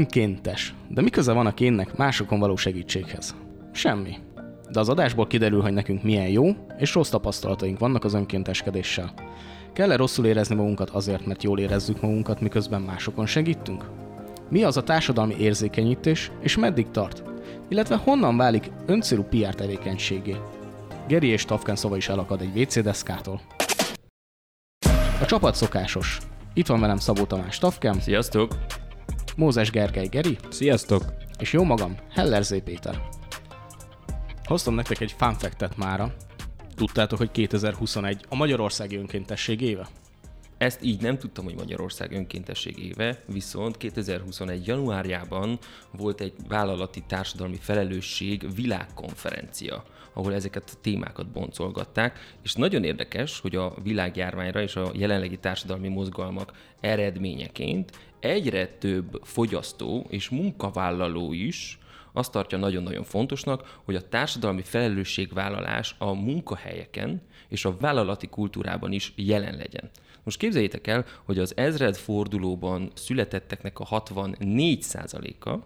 [0.00, 0.74] Önkéntes.
[0.88, 3.34] De mi köze van a kénnek másokon való segítséghez?
[3.72, 4.16] Semmi.
[4.70, 6.46] De az adásból kiderül, hogy nekünk milyen jó
[6.78, 9.12] és rossz tapasztalataink vannak az önkénteskedéssel.
[9.72, 13.84] Kell-e rosszul érezni magunkat azért, mert jól érezzük magunkat, miközben másokon segítünk?
[14.48, 17.22] Mi az a társadalmi érzékenyítés, és meddig tart?
[17.68, 20.36] Illetve honnan válik öncélú PR tevékenységé?
[21.08, 23.40] Geri és Tafken szava is elakad egy WC deszkától.
[25.20, 26.18] A csapat szokásos.
[26.54, 28.52] Itt van velem Szabó Tamás Tafken, Sziasztok!
[29.36, 31.02] Mózes Gergely Geri, Sziasztok!
[31.38, 33.08] és jó magam, Heller Zé Péter.
[34.44, 36.14] Hoztam nektek egy fun fact-et mára.
[36.74, 39.88] Tudtátok, hogy 2021 a Magyarországi Önkéntesség éve?
[40.58, 44.66] Ezt így nem tudtam, hogy Magyarország önkéntesség éve, viszont 2021.
[44.66, 45.58] januárjában
[45.90, 53.56] volt egy vállalati társadalmi felelősség világkonferencia, ahol ezeket a témákat boncolgatták, és nagyon érdekes, hogy
[53.56, 57.90] a világjárványra és a jelenlegi társadalmi mozgalmak eredményeként
[58.20, 61.78] egyre több fogyasztó és munkavállaló is
[62.12, 69.12] azt tartja nagyon-nagyon fontosnak, hogy a társadalmi felelősségvállalás a munkahelyeken és a vállalati kultúrában is
[69.16, 69.90] jelen legyen.
[70.22, 75.58] Most képzeljétek el, hogy az ezred fordulóban születetteknek a 64%-a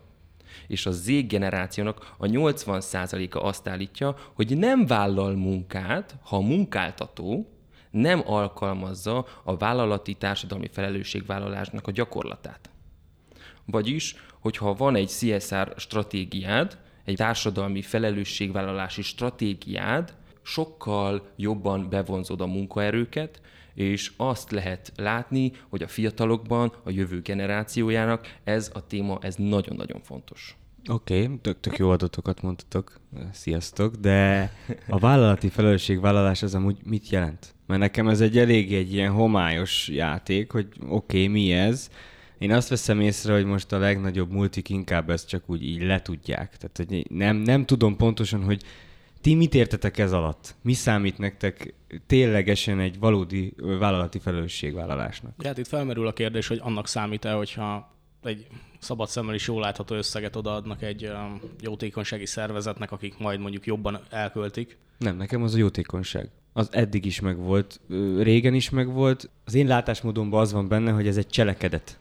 [0.66, 7.53] és a Z generációnak a 80%-a azt állítja, hogy nem vállal munkát, ha munkáltató
[7.94, 12.70] nem alkalmazza a vállalati társadalmi felelősségvállalásnak a gyakorlatát.
[13.64, 23.40] Vagyis, hogyha van egy CSR stratégiád, egy társadalmi felelősségvállalási stratégiád, sokkal jobban bevonzod a munkaerőket,
[23.74, 30.00] és azt lehet látni, hogy a fiatalokban, a jövő generációjának ez a téma, ez nagyon-nagyon
[30.00, 30.56] fontos.
[30.88, 33.00] Oké, okay, tök, tök jó adatokat mondtatok,
[33.32, 34.52] sziasztok, de
[34.88, 37.53] a vállalati felelősségvállalás az amúgy mit jelent?
[37.66, 41.90] Mert nekem ez egy elég egy ilyen homályos játék, hogy oké, okay, mi ez?
[42.38, 46.56] Én azt veszem észre, hogy most a legnagyobb multik inkább ezt csak úgy így letudják.
[46.56, 48.62] Tehát hogy nem, nem tudom pontosan, hogy
[49.20, 50.54] ti mit értetek ez alatt?
[50.62, 51.74] Mi számít nektek
[52.06, 55.32] ténylegesen egy valódi vállalati felelősségvállalásnak?
[55.38, 58.46] Ja, hát itt felmerül a kérdés, hogy annak számít-e, hogyha egy
[58.78, 61.10] szabad szemmel is jól látható összeget odaadnak egy
[61.60, 64.78] jótékonysági szervezetnek, akik majd mondjuk jobban elköltik.
[64.98, 66.30] Nem, nekem az a jótékonyság.
[66.56, 67.80] Az eddig is megvolt,
[68.18, 69.30] régen is megvolt.
[69.44, 71.98] Az én látásmódomban az van benne, hogy ez egy cselekedet.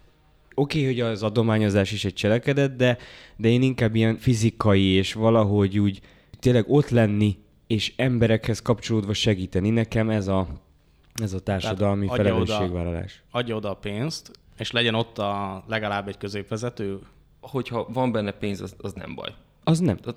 [0.56, 2.98] Oké, okay, hogy az adományozás is egy cselekedet, de,
[3.36, 6.02] de én inkább ilyen fizikai és valahogy úgy
[6.40, 7.38] tényleg ott lenni,
[7.68, 9.70] és emberekhez kapcsolódva segíteni.
[9.70, 10.48] Nekem ez a,
[11.14, 13.24] ez a társadalmi adja felelősségvállalás.
[13.30, 17.00] Oda, adja oda a pénzt, és legyen ott a legalább egy középvezető.
[17.42, 19.30] Hogyha van benne pénz, az, az nem baj.
[19.64, 19.98] Az nem.
[20.04, 20.14] Az,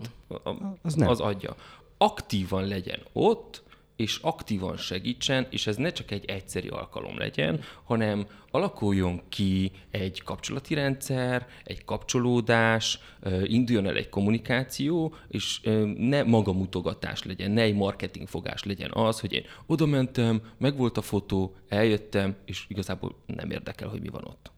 [0.83, 1.09] az nem.
[1.09, 1.55] Az adja.
[1.99, 3.63] Aktívan legyen ott,
[3.97, 10.23] és aktívan segítsen, és ez ne csak egy egyszeri alkalom legyen, hanem alakuljon ki egy
[10.23, 12.99] kapcsolati rendszer, egy kapcsolódás,
[13.45, 15.61] induljon el egy kommunikáció, és
[15.97, 21.55] ne magamutogatás legyen, ne egy marketingfogás legyen az, hogy én oda mentem, megvolt a fotó,
[21.69, 24.55] eljöttem, és igazából nem érdekel, hogy mi van ott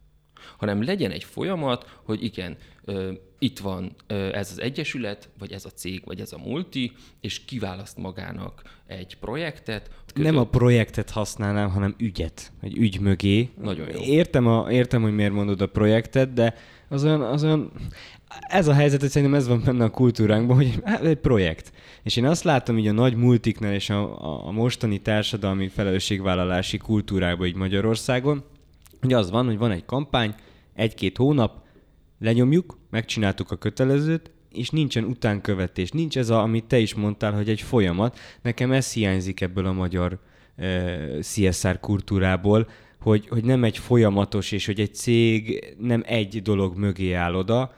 [0.56, 2.56] hanem legyen egy folyamat, hogy igen,
[3.38, 7.96] itt van ez az egyesület, vagy ez a cég, vagy ez a multi, és kiválaszt
[7.96, 9.90] magának egy projektet.
[10.14, 10.30] Között...
[10.30, 13.48] Nem a projektet használnám, hanem ügyet, egy ügy mögé.
[13.62, 14.00] Nagyon jó.
[14.00, 16.54] Értem, a, értem, hogy miért mondod a projektet, de
[16.88, 17.72] az olyan, az olyan
[18.40, 21.72] ez a helyzet, hogy szerintem ez van benne a kultúránkban, hogy hát, egy projekt.
[22.02, 27.46] És én azt látom így a nagy multiknál és a, a mostani társadalmi felelősségvállalási kultúrában
[27.46, 28.44] így Magyarországon,
[29.00, 30.34] hogy az van, hogy van egy kampány,
[30.74, 31.62] egy-két hónap,
[32.18, 35.90] lenyomjuk, megcsináltuk a kötelezőt, és nincsen utánkövetés.
[35.90, 38.18] Nincs ez, a, amit te is mondtál, hogy egy folyamat.
[38.42, 40.18] Nekem ez hiányzik ebből a magyar
[40.58, 42.68] uh, CSR kultúrából,
[43.00, 47.74] hogy, hogy nem egy folyamatos, és hogy egy cég nem egy dolog mögé áll oda,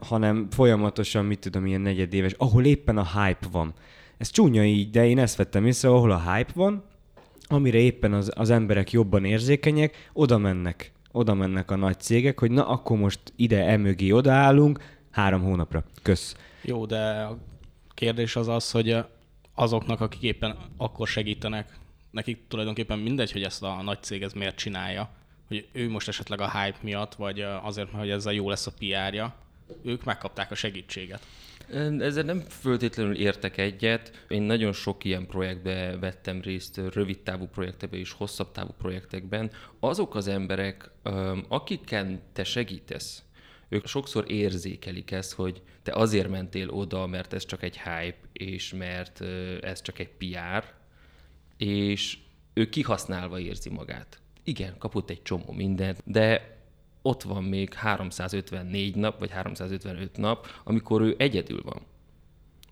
[0.00, 3.74] hanem folyamatosan, mit tudom, ilyen negyedéves, ahol éppen a hype van.
[4.18, 6.84] Ez csúnya így, de én ezt vettem észre, ahol a hype van,
[7.48, 12.50] amire éppen az, az emberek jobban érzékenyek, oda mennek oda mennek a nagy cégek, hogy
[12.50, 15.84] na akkor most ide emögé odaállunk három hónapra.
[16.02, 16.36] Kösz.
[16.62, 17.38] Jó, de a
[17.94, 18.96] kérdés az az, hogy
[19.54, 21.78] azoknak, akik éppen akkor segítenek,
[22.10, 25.10] nekik tulajdonképpen mindegy, hogy ezt a nagy cég ez miért csinálja,
[25.48, 28.72] hogy ő most esetleg a hype miatt, vagy azért, mert hogy ezzel jó lesz a
[28.78, 29.34] PR-ja,
[29.82, 31.26] ők megkapták a segítséget.
[31.98, 34.24] Ezzel nem föltétlenül értek egyet.
[34.28, 39.50] Én nagyon sok ilyen projektbe vettem részt, rövid távú projektekben és hosszabb távú projektekben.
[39.80, 40.90] Azok az emberek,
[41.48, 43.22] akiken te segítesz,
[43.68, 48.74] ők sokszor érzékelik ezt, hogy te azért mentél oda, mert ez csak egy hype, és
[48.74, 49.20] mert
[49.60, 50.64] ez csak egy PR,
[51.56, 52.18] és
[52.54, 54.20] ő kihasználva érzi magát.
[54.44, 56.56] Igen, kapott egy csomó mindent, de
[57.08, 61.80] ott van még 354 nap, vagy 355 nap, amikor ő egyedül van.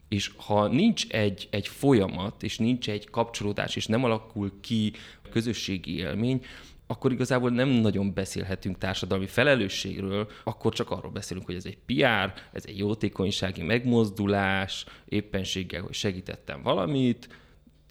[0.08, 4.92] És ha nincs egy, egy folyamat, és nincs egy kapcsolódás, és nem alakul ki
[5.30, 6.44] közösségi élmény,
[6.86, 12.32] akkor igazából nem nagyon beszélhetünk társadalmi felelősségről, akkor csak arról beszélünk, hogy ez egy PR,
[12.52, 17.28] ez egy jótékonysági megmozdulás, éppenséggel, hogy segítettem valamit,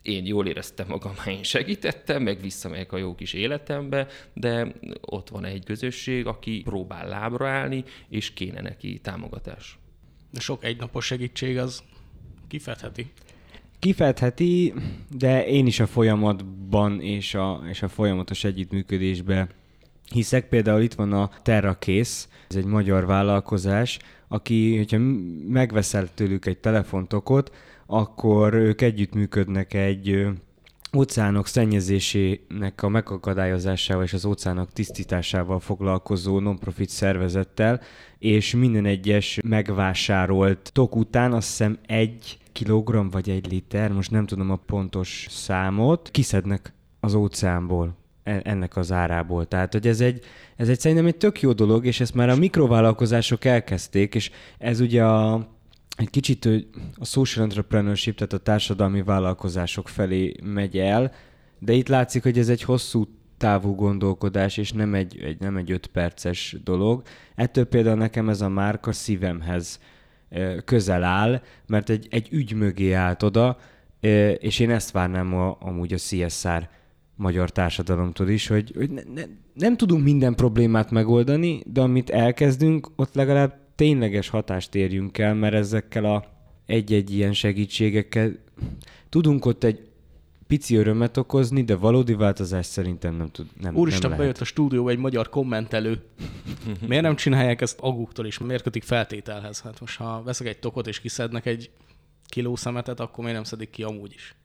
[0.06, 5.30] én jól éreztem magam, ha én segítettem, meg visszamegyek a jó kis életembe, de ott
[5.30, 9.78] van egy közösség, aki próbál lábra állni, és kéne neki támogatás.
[10.32, 11.84] De sok egynapos segítség az
[12.48, 13.12] kifedheti.
[13.80, 14.74] Kifedheti,
[15.18, 19.50] de én is a folyamatban és a, és a folyamatos együttműködésben
[20.12, 20.48] hiszek.
[20.48, 24.98] Például itt van a Terrakész, ez egy magyar vállalkozás, aki, hogyha
[25.48, 27.56] megveszel tőlük egy telefontokot,
[27.86, 30.28] akkor ők együttműködnek egy
[30.96, 37.82] óceánok szennyezésének a megakadályozásával és az óceánok tisztításával foglalkozó non-profit szervezettel,
[38.20, 44.26] és minden egyes megvásárolt tok után azt hiszem egy kilogramm vagy egy liter, most nem
[44.26, 49.48] tudom a pontos számot, kiszednek az óceánból e, ennek az árából.
[49.48, 50.24] Tehát, hogy ez egy,
[50.56, 54.80] ez egy szerintem egy tök jó dolog, és ezt már a mikrovállalkozások elkezdték, és ez
[54.80, 55.55] ugye a
[55.96, 56.50] egy kicsit
[56.96, 61.12] a social entrepreneurship, tehát a társadalmi vállalkozások felé megy el,
[61.60, 63.08] de itt látszik, hogy ez egy hosszú
[63.38, 67.02] távú gondolkodás, és nem egy, egy, nem egy öt perces dolog.
[67.36, 69.80] Ettől például nekem ez a márka szívemhez
[70.66, 73.58] közel áll, mert egy, egy ügy mögé állt oda,
[74.38, 76.70] és én ezt várnám a, amúgy a CSR
[77.16, 82.88] magyar társadalomtól is, hogy, hogy ne, ne, nem tudunk minden problémát megoldani, de amit elkezdünk,
[82.96, 86.26] ott legalább tényleges hatást érjünk el, mert ezekkel a
[86.66, 88.32] egy-egy ilyen segítségekkel
[89.10, 89.88] tudunk ott egy
[90.48, 93.48] pici örömet okozni, de valódi változás szerintem nem tud.
[93.62, 96.04] Nem, Úristen, nem bejött a stúdióba egy magyar kommentelő.
[96.88, 98.38] Miért nem csinálják ezt aguktól is?
[98.38, 99.62] Miért kötik feltételhez?
[99.62, 101.70] Hát most ha veszek egy tokot és kiszednek egy
[102.28, 104.36] kiló szemetet, akkor miért nem szedik ki amúgy is?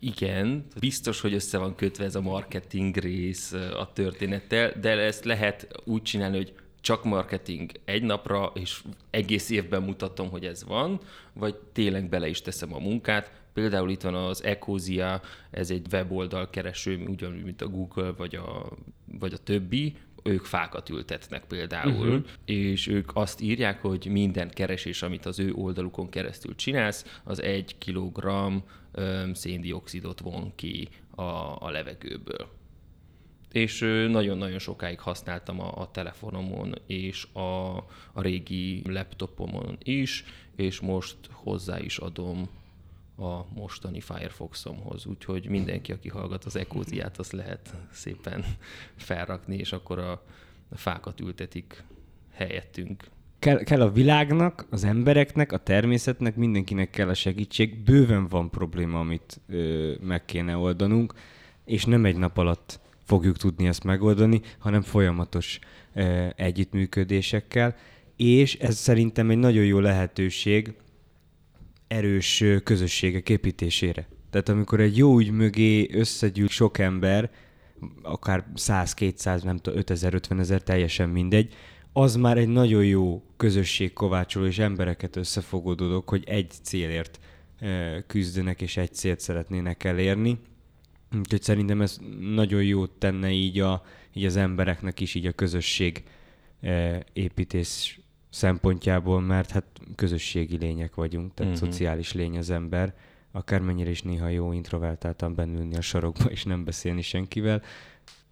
[0.00, 5.82] Igen, biztos, hogy össze van kötve ez a marketing rész a történettel, de ezt lehet
[5.84, 11.00] úgy csinálni, hogy csak marketing egy napra, és egész évben mutatom, hogy ez van,
[11.32, 13.32] vagy tényleg bele is teszem a munkát.
[13.52, 15.20] Például itt van az Ecosia,
[15.50, 18.72] ez egy weboldal kereső, ugyanúgy, mint a Google, vagy a,
[19.18, 22.24] vagy a többi, ők fákat ültetnek például, uh-huh.
[22.44, 27.78] és ők azt írják, hogy minden keresés, amit az ő oldalukon keresztül csinálsz, az egy
[27.78, 28.56] kilogramm
[29.32, 31.22] széndiokszidot von ki a,
[31.58, 32.57] a levegőből
[33.52, 33.80] és
[34.10, 37.76] nagyon-nagyon sokáig használtam a, a telefonomon és a,
[38.12, 40.24] a régi laptopomon is,
[40.56, 42.48] és most hozzá is adom
[43.16, 48.44] a mostani Firefoxomhoz, úgyhogy mindenki, aki hallgat az ekóziát, azt lehet szépen
[48.96, 50.22] felrakni, és akkor a,
[50.72, 51.84] fákat ültetik
[52.32, 53.04] helyettünk.
[53.38, 57.82] Kell, kell a világnak, az embereknek, a természetnek, mindenkinek kell a segítség.
[57.82, 61.14] Bőven van probléma, amit ö, meg kéne oldanunk,
[61.64, 65.58] és nem egy nap alatt fogjuk tudni ezt megoldani, hanem folyamatos
[66.36, 67.76] együttműködésekkel,
[68.16, 70.74] és ez szerintem egy nagyon jó lehetőség
[71.86, 74.08] erős közösségek építésére.
[74.30, 77.30] Tehát amikor egy jó ügy mögé összegyűl sok ember,
[78.02, 81.54] akár 100-200, nem tudom, 5000, 50 ezer, teljesen mindegy,
[81.92, 87.20] az már egy nagyon jó közösség kovácsoló és embereket összefogó dolog, hogy egy célért
[88.06, 90.38] küzdenek és egy célt szeretnének elérni.
[91.16, 96.04] Úgyhogy szerintem ez nagyon jót tenne így, a, így az embereknek is, így a közösség
[96.60, 98.00] e, építés
[98.30, 101.68] szempontjából, mert hát közösségi lények vagyunk, tehát uh-huh.
[101.68, 102.94] szociális lény az ember,
[103.32, 107.62] akármennyire is néha jó introvertáltan bennülni a sarokba és nem beszélni senkivel,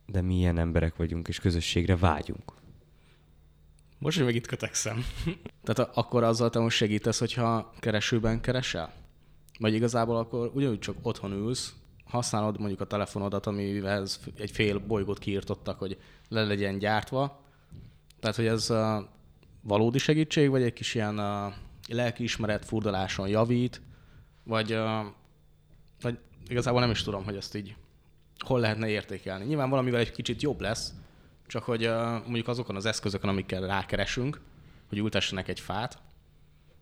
[0.06, 2.52] de mi ilyen emberek vagyunk, és közösségre vágyunk.
[3.98, 5.04] Most, hogy meg itt kötekszem.
[5.64, 8.92] Tehát akkor azzal te most segítesz, hogyha keresőben keresel?
[9.58, 11.74] Vagy igazából akkor ugyanúgy csak otthon ülsz,
[12.08, 15.98] használod mondjuk a telefonodat, amihez egy fél bolygót kiírtottak, hogy
[16.28, 17.40] le legyen gyártva.
[18.20, 19.08] Tehát, hogy ez a
[19.60, 21.54] valódi segítség, vagy egy kis ilyen a
[21.88, 23.80] lelkiismeret furdaláson javít,
[24.42, 25.14] vagy, a,
[26.00, 27.76] vagy igazából nem is tudom, hogy ezt így
[28.38, 29.44] hol lehetne értékelni.
[29.44, 30.94] Nyilván valamivel egy kicsit jobb lesz,
[31.46, 31.90] csak hogy
[32.24, 34.40] mondjuk azokon az eszközökön, amikkel rákeresünk,
[34.88, 35.98] hogy ültessenek egy fát,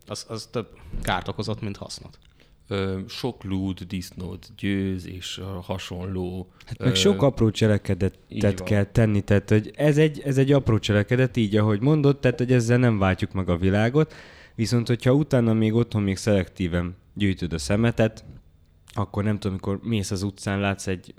[0.06, 2.18] az, az több kárt okozott, mint hasznot
[3.08, 6.48] sok lúd, disznót győz, és a hasonló.
[6.66, 10.78] Hát meg ö, sok apró cselekedetet kell tenni, tehát hogy ez egy, ez egy apró
[10.78, 14.14] cselekedet, így ahogy mondott, tehát hogy ezzel nem váltjuk meg a világot,
[14.54, 18.24] viszont hogyha utána még otthon még szelektíven gyűjtöd a szemetet,
[18.94, 21.14] akkor nem tudom, amikor mész az utcán, látsz egy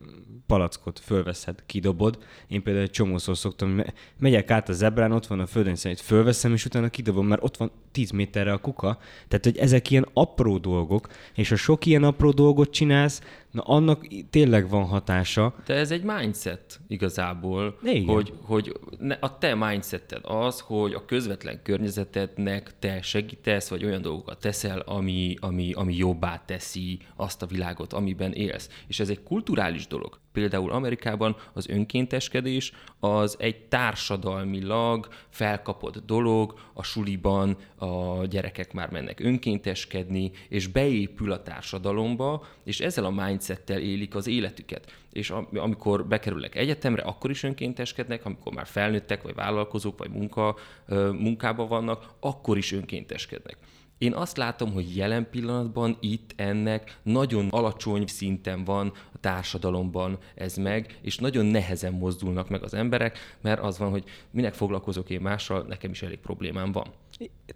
[0.48, 2.18] palackot, fölveszed, kidobod.
[2.48, 6.02] Én például egy csomószor szoktam, me- megyek át a zebrán, ott van a földön, szerint
[6.02, 8.98] fölveszem, és utána kidobom, mert ott van 10 méterre a kuka.
[9.28, 13.22] Tehát, hogy ezek ilyen apró dolgok, és ha sok ilyen apró dolgot csinálsz,
[13.52, 15.56] na annak tényleg van hatása.
[15.66, 18.06] De ez egy mindset igazából, Igen.
[18.06, 18.80] hogy, hogy
[19.20, 25.36] a te mindseted az, hogy a közvetlen környezetednek te segítesz, vagy olyan dolgokat teszel, ami,
[25.40, 28.70] ami, ami jobbá teszi azt a világot, amiben élsz.
[28.88, 30.20] És ez egy kulturális dolog.
[30.36, 39.20] Például Amerikában az önkénteskedés az egy társadalmilag felkapott dolog, a suliban a gyerekek már mennek
[39.20, 44.94] önkénteskedni, és beépül a társadalomba, és ezzel a mindsettel élik az életüket.
[45.12, 50.56] És am- amikor bekerülnek egyetemre, akkor is önkénteskednek, amikor már felnőttek, vagy vállalkozók, vagy munka,
[50.88, 53.58] ö, munkában vannak, akkor is önkénteskednek.
[53.98, 60.56] Én azt látom, hogy jelen pillanatban itt ennek nagyon alacsony szinten van a társadalomban ez
[60.56, 65.22] meg, és nagyon nehezen mozdulnak meg az emberek, mert az van, hogy minek foglalkozok én
[65.22, 66.88] mással, nekem is elég problémám van.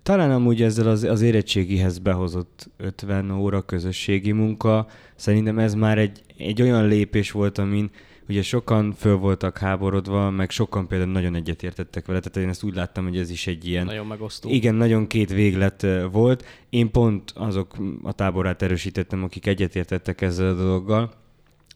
[0.04, 6.22] Talán amúgy ezzel az, az érettségihez behozott 50 óra közösségi munka, szerintem ez már egy,
[6.38, 7.90] egy olyan lépés volt, amin
[8.30, 12.76] ugye sokan föl voltak háborodva, meg sokan például nagyon egyetértettek vele, tehát én ezt úgy
[12.76, 13.86] láttam, hogy ez is egy ilyen...
[13.86, 14.50] Nagyon megosztó.
[14.50, 16.46] Igen, nagyon két véglet volt.
[16.70, 21.14] Én pont azok a táborát erősítettem, akik egyetértettek ezzel a dologgal,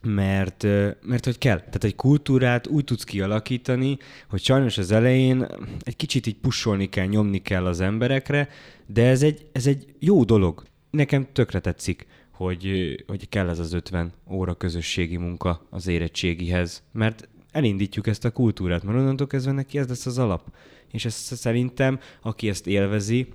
[0.01, 0.63] mert,
[1.01, 1.57] mert hogy kell.
[1.57, 3.97] Tehát egy kultúrát úgy tudsz kialakítani,
[4.29, 5.47] hogy sajnos az elején
[5.79, 8.49] egy kicsit így pusolni kell, nyomni kell az emberekre,
[8.85, 10.63] de ez egy, ez egy jó dolog.
[10.89, 12.05] Nekem tökre tetszik,
[12.43, 18.31] hogy, hogy kell ez az 50 óra közösségi munka az érettségihez, mert elindítjuk ezt a
[18.31, 20.55] kultúrát, mert onnantól kezdve neki ez lesz az alap.
[20.91, 23.27] És ezt szerintem, aki ezt élvezi,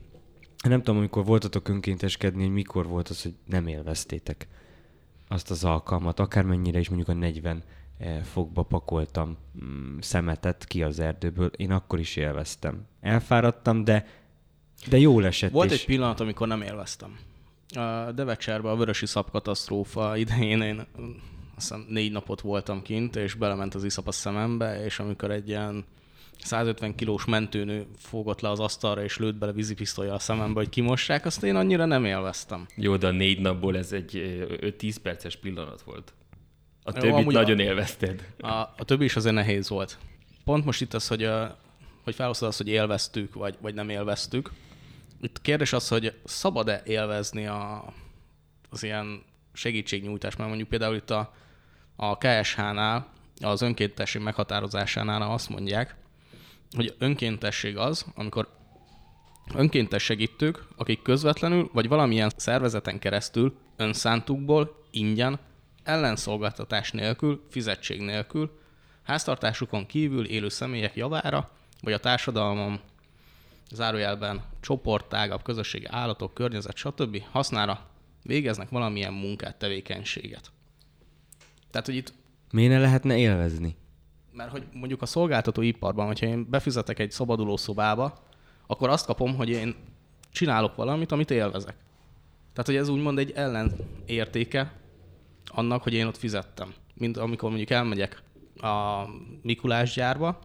[0.69, 4.49] nem tudom, amikor voltatok önkénteskedni, hogy mikor volt az, hogy nem élveztétek
[5.29, 7.63] azt az alkalmat, akármennyire is mondjuk a 40
[7.99, 12.87] eh, fokba pakoltam mm, szemetet ki az erdőből, én akkor is élveztem.
[13.01, 14.07] Elfáradtam, de,
[14.89, 15.81] de jól esett Volt is.
[15.81, 17.19] egy pillanat, amikor nem élveztem.
[17.75, 20.79] A Devecserben a Vörösi Szap katasztrófa idején én
[21.57, 25.49] azt hiszem négy napot voltam kint, és belement az iszap a szemembe, és amikor egy
[25.49, 25.85] ilyen
[26.39, 31.25] 150 kilós mentőnő fogott le az asztalra, és lőtt bele vízipisztolya a szemembe, hogy kimossák,
[31.27, 32.67] azt én annyira nem élveztem.
[32.77, 36.13] Jó, de a négy napból ez egy ö, 5-10 perces pillanat volt.
[36.83, 38.33] A Jó, többit nagyon a- élvezted.
[38.39, 39.99] A, a többi is azért nehéz volt.
[40.45, 41.59] Pont most itt az, hogy, a,
[42.05, 44.51] hogy felhoztad azt, hogy élveztük, vagy, vagy nem élveztük.
[45.21, 47.93] Itt kérdés az, hogy szabad-e élvezni a,
[48.71, 49.23] az ilyen
[49.53, 51.35] segítségnyújtás, mert mondjuk például itt a,
[51.97, 55.97] a KSH-nál, az önkéntesség meghatározásánál azt mondják,
[56.77, 58.49] hogy önkéntesség az, amikor
[59.55, 65.39] önkéntes segítők, akik közvetlenül vagy valamilyen szervezeten keresztül önszántukból, ingyen,
[65.83, 68.59] ellenszolgáltatás nélkül, fizetség nélkül,
[69.03, 71.51] háztartásukon kívül élő személyek javára,
[71.83, 72.81] vagy a társadalmon
[73.71, 77.23] zárójelben csoport, tágabb közösségi állatok, környezet, stb.
[77.31, 77.87] hasznára
[78.23, 80.51] végeznek valamilyen munkát, tevékenységet.
[81.71, 82.13] Tehát, hogy itt
[82.51, 83.77] Miért ne lehetne élvezni?
[84.39, 88.19] mert hogy mondjuk a szolgáltató iparban, hogyha én befizetek egy szabaduló szobába,
[88.67, 89.75] akkor azt kapom, hogy én
[90.31, 91.75] csinálok valamit, amit élvezek.
[92.53, 94.73] Tehát, hogy ez úgymond egy ellenértéke
[95.47, 96.75] annak, hogy én ott fizettem.
[96.95, 98.23] Mint amikor mondjuk elmegyek
[98.57, 99.03] a
[99.43, 100.39] Mikulás gyárba,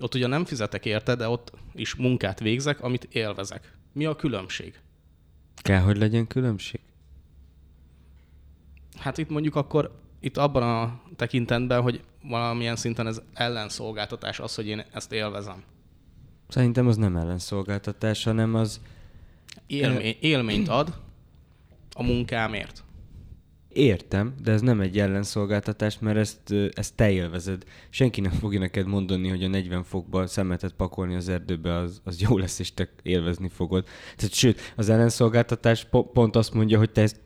[0.00, 3.76] ott ugye nem fizetek érte, de ott is munkát végzek, amit élvezek.
[3.92, 4.80] Mi a különbség?
[5.56, 6.80] Kell, hogy legyen különbség?
[8.98, 14.66] Hát itt mondjuk akkor itt abban a tekintetben, hogy valamilyen szinten ez ellenszolgáltatás az, hogy
[14.66, 15.62] én ezt élvezem.
[16.48, 18.80] Szerintem az nem ellenszolgáltatás, hanem az
[19.66, 21.00] Élmény, élményt ad
[21.94, 22.83] a munkámért.
[23.74, 27.64] Értem, de ez nem egy ellenszolgáltatás, mert ezt, ezt te élvezed.
[27.90, 32.20] Senki nem fogja neked mondani, hogy a 40 fokban szemetet pakolni az erdőbe, az, az
[32.20, 33.84] jó lesz, és te élvezni fogod.
[34.16, 37.20] Tehát, sőt, az ellenszolgáltatás po- pont azt mondja, hogy te ezt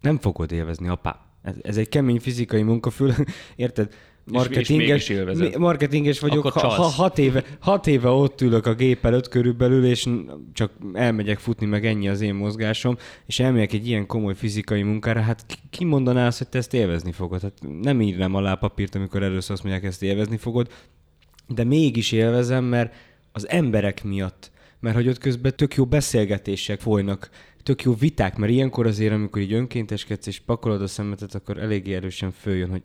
[0.00, 1.20] nem fogod élvezni, apá.
[1.42, 3.14] Ez, ez egy kemény fizikai munka, fül,
[3.56, 3.94] érted?
[4.32, 5.50] Marketinges, mégis élvezed.
[5.50, 10.08] mi- marketinges vagyok, ha, hat, éve, hat éve ott ülök a gép előtt körülbelül, és
[10.52, 15.20] csak elmegyek futni, meg ennyi az én mozgásom, és elmegyek egy ilyen komoly fizikai munkára,
[15.20, 17.40] hát ki mondaná azt, hogy te ezt élvezni fogod?
[17.40, 20.68] Hát nem írnám alá papírt, amikor először azt mondják, ezt élvezni fogod,
[21.48, 22.94] de mégis élvezem, mert
[23.32, 27.30] az emberek miatt, mert hogy ott közben tök jó beszélgetések folynak,
[27.62, 31.94] tök jó viták, mert ilyenkor azért, amikor így önkénteskedsz és pakolod a szemetet, akkor eléggé
[31.94, 32.82] erősen följön, hogy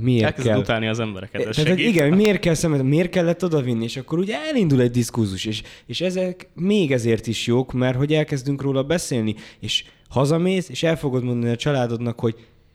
[0.00, 0.60] miért Elkezded kell.
[0.60, 1.86] utálni az embereket, ez Tehát, segít.
[1.86, 6.00] igen, miért kell szemet, miért kellett odavinni, és akkor ugye elindul egy diskurzus, és, és
[6.00, 11.22] ezek még ezért is jók, mert hogy elkezdünk róla beszélni, és hazamész, és el fogod
[11.24, 12.34] mondani a családodnak, hogy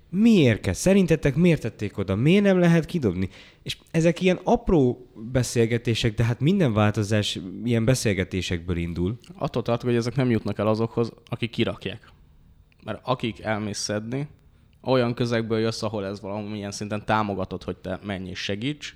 [0.10, 0.74] miért kell?
[0.74, 2.15] Szerintetek miért tették oda?
[2.15, 3.30] Miért nem lehet kidobni?
[3.63, 9.18] És ezek ilyen apró beszélgetések, de hát minden változás ilyen beszélgetésekből indul.
[9.38, 12.12] Attól tartok, hogy ezek nem jutnak el azokhoz, akik kirakják.
[12.84, 14.27] Mert akik elmész szedni,
[14.84, 18.96] olyan közegből jössz, ahol ez valamilyen szinten támogatod, hogy te menj és segíts,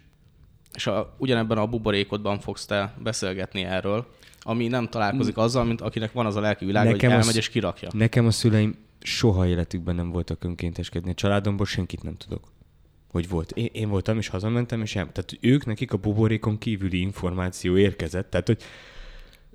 [0.73, 4.05] és a, ugyanebben a buborékodban fogsz te beszélgetni erről,
[4.41, 7.35] ami nem találkozik azzal, mint akinek van az a lelki világ, Nekem hogy elmegy az,
[7.35, 7.89] és kirakja.
[7.93, 11.09] Nekem a szüleim soha életükben nem voltak önkénteskedni.
[11.09, 12.55] A családomból senkit nem tudok
[13.07, 13.51] hogy volt.
[13.51, 18.29] Én, én voltam, és hazamentem, és el, tehát ők, nekik a buborékon kívüli információ érkezett,
[18.29, 18.61] tehát hogy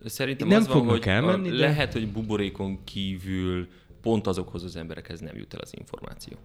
[0.05, 1.59] Szerintem nem az van, hogy elmenni, a, de...
[1.59, 3.69] lehet, hogy buborékon kívül
[4.03, 6.37] pont azokhoz az emberekhez nem jut el az információ.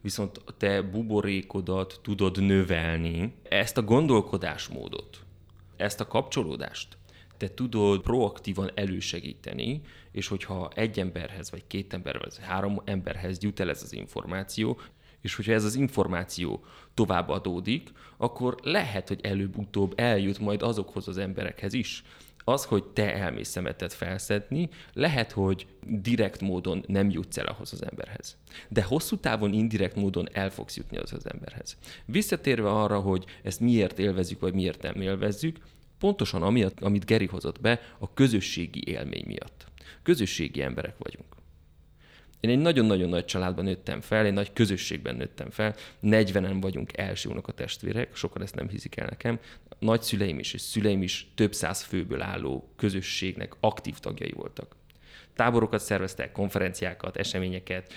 [0.00, 5.18] Viszont te buborékodat tudod növelni, ezt a gondolkodásmódot,
[5.76, 6.98] ezt a kapcsolódást
[7.38, 9.80] te tudod proaktívan elősegíteni,
[10.12, 14.80] és hogyha egy emberhez, vagy két emberhez, vagy három emberhez jut el ez az információ,
[15.20, 21.18] és hogyha ez az információ tovább adódik, akkor lehet, hogy előbb-utóbb eljut majd azokhoz az
[21.18, 22.04] emberekhez is.
[22.48, 27.84] Az, hogy te elmész szemetet felszedni, lehet, hogy direkt módon nem jutsz el ahhoz az
[27.90, 28.36] emberhez.
[28.68, 31.76] De hosszú távon indirekt módon el fogsz jutni az az emberhez.
[32.04, 35.56] Visszatérve arra, hogy ezt miért élvezzük, vagy miért nem élvezzük,
[35.98, 39.66] pontosan amiatt, amit Geri hozott be, a közösségi élmény miatt.
[40.02, 41.26] Közösségi emberek vagyunk.
[42.40, 47.30] Én egy nagyon-nagyon nagy családban nőttem fel, egy nagy közösségben nőttem fel, 40-en vagyunk első
[47.42, 49.38] a testvérek, sokan ezt nem hiszik el nekem.
[49.78, 54.76] Nagyszüleim is és szüleim is több száz főből álló közösségnek aktív tagjai voltak.
[55.34, 57.92] Táborokat szerveztek, konferenciákat, eseményeket,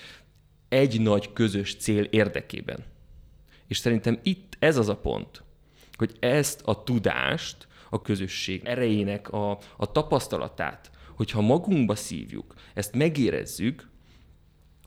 [0.70, 2.84] egy nagy közös cél érdekében.
[3.68, 5.44] És szerintem itt ez az a pont,
[5.94, 13.90] hogy ezt a tudást, a közösség erejének a, a tapasztalatát, hogyha magunkba szívjuk, ezt megérezzük,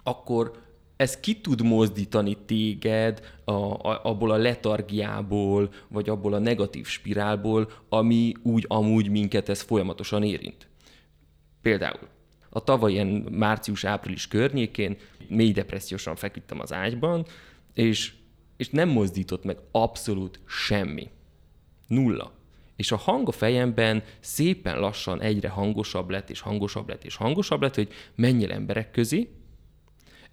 [0.02, 0.63] akkor
[1.04, 7.70] ez ki tud mozdítani téged a, a, abból a letargiából, vagy abból a negatív spirálból,
[7.88, 10.68] ami úgy amúgy minket ez folyamatosan érint.
[11.62, 12.08] Például
[12.50, 14.96] a tavaly ilyen március-április környékén
[15.28, 17.26] mély depressziósan feküdtem az ágyban,
[17.74, 18.12] és,
[18.56, 21.10] és nem mozdított meg abszolút semmi.
[21.86, 22.32] Nulla.
[22.76, 27.62] És a hang a fejemben szépen lassan egyre hangosabb lett, és hangosabb lett, és hangosabb
[27.62, 29.28] lett, hogy menjél emberek közé,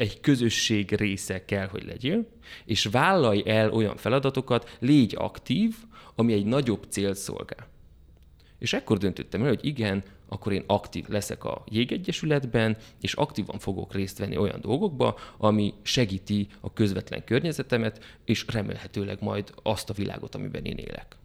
[0.02, 2.28] egy közösség része kell, hogy legyél,
[2.66, 5.76] és vállalj el olyan feladatokat, légy aktív,
[6.16, 7.68] ami egy nagyobb cél szolgál.
[8.60, 13.94] És ekkor döntöttem el, hogy igen, akkor én aktív leszek a jégegyesületben, és aktívan fogok
[13.94, 20.36] részt venni olyan dolgokba, ami segíti a közvetlen környezetemet, és remélhetőleg majd azt a világot,
[20.36, 21.18] amiben én élek.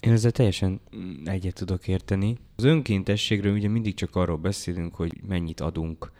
[0.00, 0.80] Én ezzel teljesen
[1.24, 2.36] egyet tudok érteni.
[2.56, 6.12] Az önkéntességről ugye mindig csak arról beszélünk, hogy mennyit adunk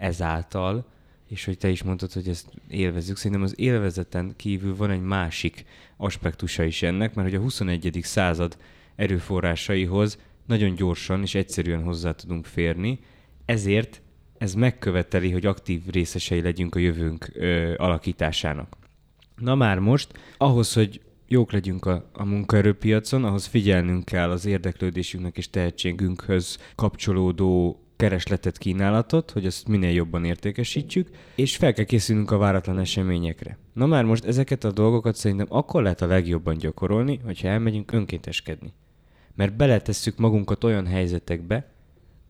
[0.00, 0.84] ezáltal,
[1.28, 3.16] és hogy te is mondtad, hogy ezt élvezzük.
[3.16, 5.64] Szerintem az élvezeten kívül van egy másik
[5.96, 7.98] aspektusa is ennek, mert hogy a 21.
[8.02, 8.56] század
[8.96, 12.98] erőforrásaihoz nagyon gyorsan és egyszerűen hozzá tudunk férni,
[13.44, 14.02] ezért
[14.38, 18.76] ez megköveteli, hogy aktív részesei legyünk a jövőnk ö, alakításának.
[19.36, 25.36] Na már most, ahhoz, hogy jók legyünk a, a munkaerőpiacon, ahhoz figyelnünk kell az érdeklődésünknek
[25.36, 32.38] és tehetségünkhöz kapcsolódó keresletet, kínálatot, hogy ezt minél jobban értékesítsük, és fel kell készülnünk a
[32.38, 33.58] váratlan eseményekre.
[33.72, 38.72] Na már most ezeket a dolgokat szerintem akkor lehet a legjobban gyakorolni, hogyha elmegyünk önkénteskedni.
[39.34, 41.72] Mert beletesszük magunkat olyan helyzetekbe,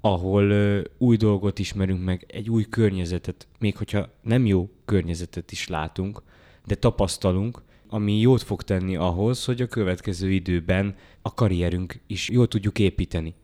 [0.01, 5.69] ahol ö, új dolgot ismerünk meg, egy új környezetet, még hogyha nem jó környezetet is
[5.69, 6.23] látunk,
[6.67, 12.49] de tapasztalunk, ami jót fog tenni ahhoz, hogy a következő időben a karrierünk is jól
[12.49, 13.35] tudjuk építeni.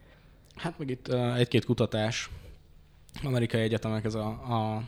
[0.56, 2.30] Hát meg itt egy-két kutatás,
[3.22, 4.82] amerikai egyetemek, ez a, a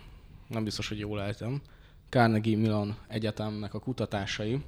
[0.49, 1.61] nem biztos, hogy jól ejtem,
[2.09, 4.61] Carnegie Mellon Egyetemnek a kutatásai.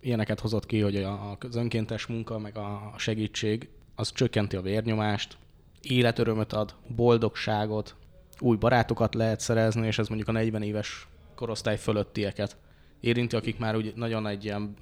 [0.00, 5.36] Ilyeneket hozott ki, hogy a, az önkéntes munka, meg a segítség, az csökkenti a vérnyomást,
[5.82, 7.94] életörömöt ad, boldogságot,
[8.38, 12.56] új barátokat lehet szerezni, és ez mondjuk a 40 éves korosztály fölöttieket
[13.00, 14.76] érinti, akik már úgy nagyon egy ilyen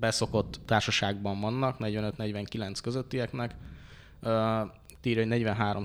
[0.00, 3.54] beszokott társaságban vannak, 45-49 közöttieknek,
[5.02, 5.82] írja, hogy 43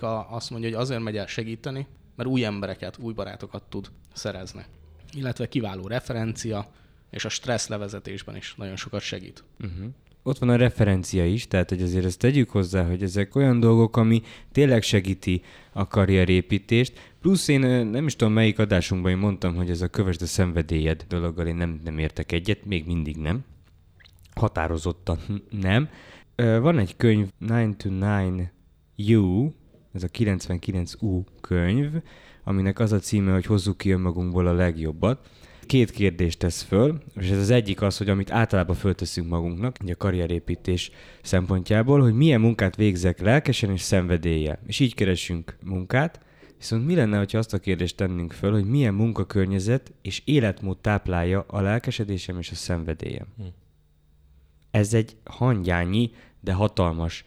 [0.00, 4.64] a azt mondja, hogy azért megy el segíteni, mert új embereket, új barátokat tud szerezni.
[5.12, 6.66] Illetve kiváló referencia,
[7.10, 9.44] és a stressz levezetésben is nagyon sokat segít.
[9.60, 9.86] Uh-huh.
[10.22, 13.96] Ott van a referencia is, tehát hogy azért ezt tegyük hozzá, hogy ezek olyan dolgok,
[13.96, 15.42] ami tényleg segíti
[15.72, 17.12] a karrierépítést.
[17.20, 21.04] Plusz én nem is tudom melyik adásunkban én mondtam, hogy ez a kövesd a szenvedélyed
[21.08, 23.44] dologgal én nem, nem értek egyet, még mindig nem.
[24.34, 25.18] Határozottan
[25.50, 25.88] nem.
[26.36, 28.48] Van egy könyv, 9 to 9
[28.96, 29.52] U,
[29.92, 31.90] ez a 99U könyv,
[32.44, 35.28] aminek az a címe, hogy hozzuk ki önmagunkból a legjobbat.
[35.66, 39.92] Két kérdést tesz föl, és ez az egyik az, hogy amit általában fölteszünk magunknak, ugye
[39.92, 40.90] a karrierépítés
[41.22, 44.58] szempontjából, hogy milyen munkát végzek lelkesen és szenvedéllyel.
[44.66, 46.20] És így keresünk munkát,
[46.62, 51.44] Viszont mi lenne, ha azt a kérdést tennénk föl, hogy milyen munkakörnyezet és életmód táplálja
[51.48, 53.26] a lelkesedésem és a szenvedélyem?
[53.36, 53.44] Hm.
[54.72, 57.24] Ez egy hangyányi, de hatalmas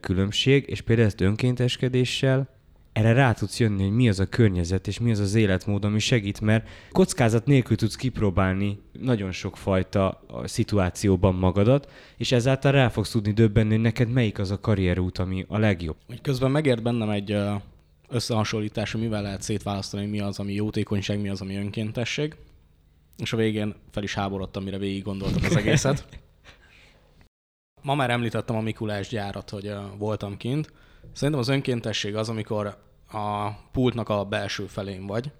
[0.00, 2.48] különbség, és például ezt önkénteskedéssel
[2.92, 5.98] erre rá tudsz jönni, hogy mi az a környezet, és mi az az életmód, ami
[5.98, 13.10] segít, mert kockázat nélkül tudsz kipróbálni nagyon sok fajta szituációban magadat, és ezáltal rá fogsz
[13.10, 15.96] tudni döbbenni, hogy neked melyik az a karrierút, ami a legjobb.
[16.22, 17.36] Közben megért bennem egy
[18.08, 22.36] összehasonlítás, hogy mivel lehet szétválasztani, mi az, ami jótékonyság, mi az, ami önkéntesség.
[23.16, 26.06] És a végén fel is háborodtam, mire végig gondoltam az egészet.
[27.82, 30.72] Ma már említettem a Mikulás gyárat, hogy voltam kint.
[31.12, 32.78] Szerintem az önkéntesség az, amikor
[33.12, 35.30] a pultnak a belső felén vagy,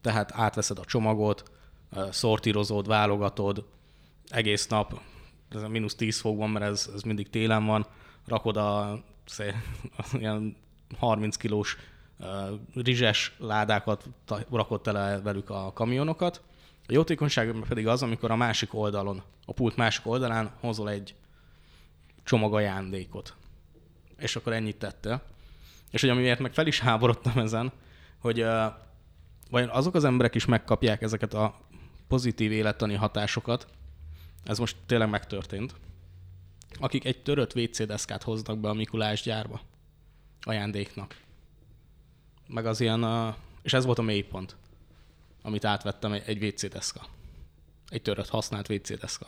[0.00, 1.42] tehát átveszed a csomagot,
[2.10, 3.64] szortírozod, válogatod,
[4.28, 5.00] egész nap,
[5.48, 7.86] ez a mínusz 10 fokban, mert ez, ez mindig télen van,
[8.26, 9.54] rakod a, szé,
[10.12, 10.56] ilyen
[10.98, 11.76] 30 kilós
[12.74, 14.04] rizses ládákat
[14.50, 16.42] rakott tele velük a kamionokat.
[16.86, 21.14] A jótékonyság pedig az, amikor a másik oldalon, a pult másik oldalán hozol egy
[22.30, 23.34] csomag ajándékot.
[24.18, 25.22] És akkor ennyit tette.
[25.90, 27.72] És hogy amiért meg fel is háborodtam ezen,
[28.18, 28.64] hogy uh,
[29.50, 31.60] vajon azok az emberek is megkapják ezeket a
[32.08, 33.66] pozitív élettani hatásokat,
[34.44, 35.74] ez most tényleg megtörtént,
[36.80, 39.60] akik egy törött WC deszkát hoznak be a Mikulás gyárba
[40.40, 41.16] ajándéknak
[42.46, 44.56] meg az ilyen, uh, és ez volt a mélypont,
[45.42, 47.06] amit átvettem egy, egy WC deszka.
[47.88, 49.26] Egy törött, használt WC deszka.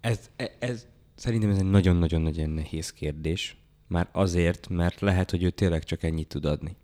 [0.00, 3.56] Ez, e, ez, szerintem ez egy nagyon-nagyon-nagyon nehéz kérdés.
[3.86, 6.76] Már azért, mert lehet, hogy ő tényleg csak ennyit tud adni.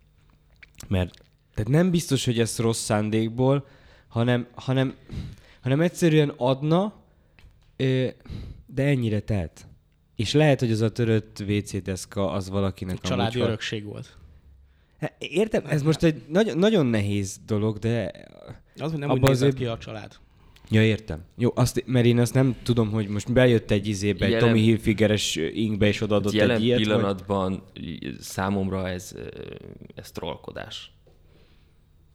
[0.87, 3.67] Mert tehát nem biztos, hogy ez rossz szándékból,
[4.07, 4.95] hanem, hanem,
[5.61, 6.93] hanem egyszerűen adna,
[8.65, 9.67] de ennyire telt.
[10.15, 14.17] És lehet, hogy az a törött WC deszka az valakinek a Családi örökség volt.
[14.99, 18.11] Hát, értem, ez most egy nagyon, nagyon nehéz dolog, de...
[18.75, 20.17] Az, hogy nem úgy nézett ki a család.
[20.69, 21.23] Ja, értem.
[21.37, 24.61] Jó, azt, mert én azt nem tudom, hogy most bejött egy izébe, jelen, egy Tommy
[24.61, 26.77] Hilfigeres inkbe, és odaadott jelen egy ilyet.
[26.79, 28.15] pillanatban vagy?
[28.19, 29.15] számomra ez,
[29.95, 30.91] ez trollkodás.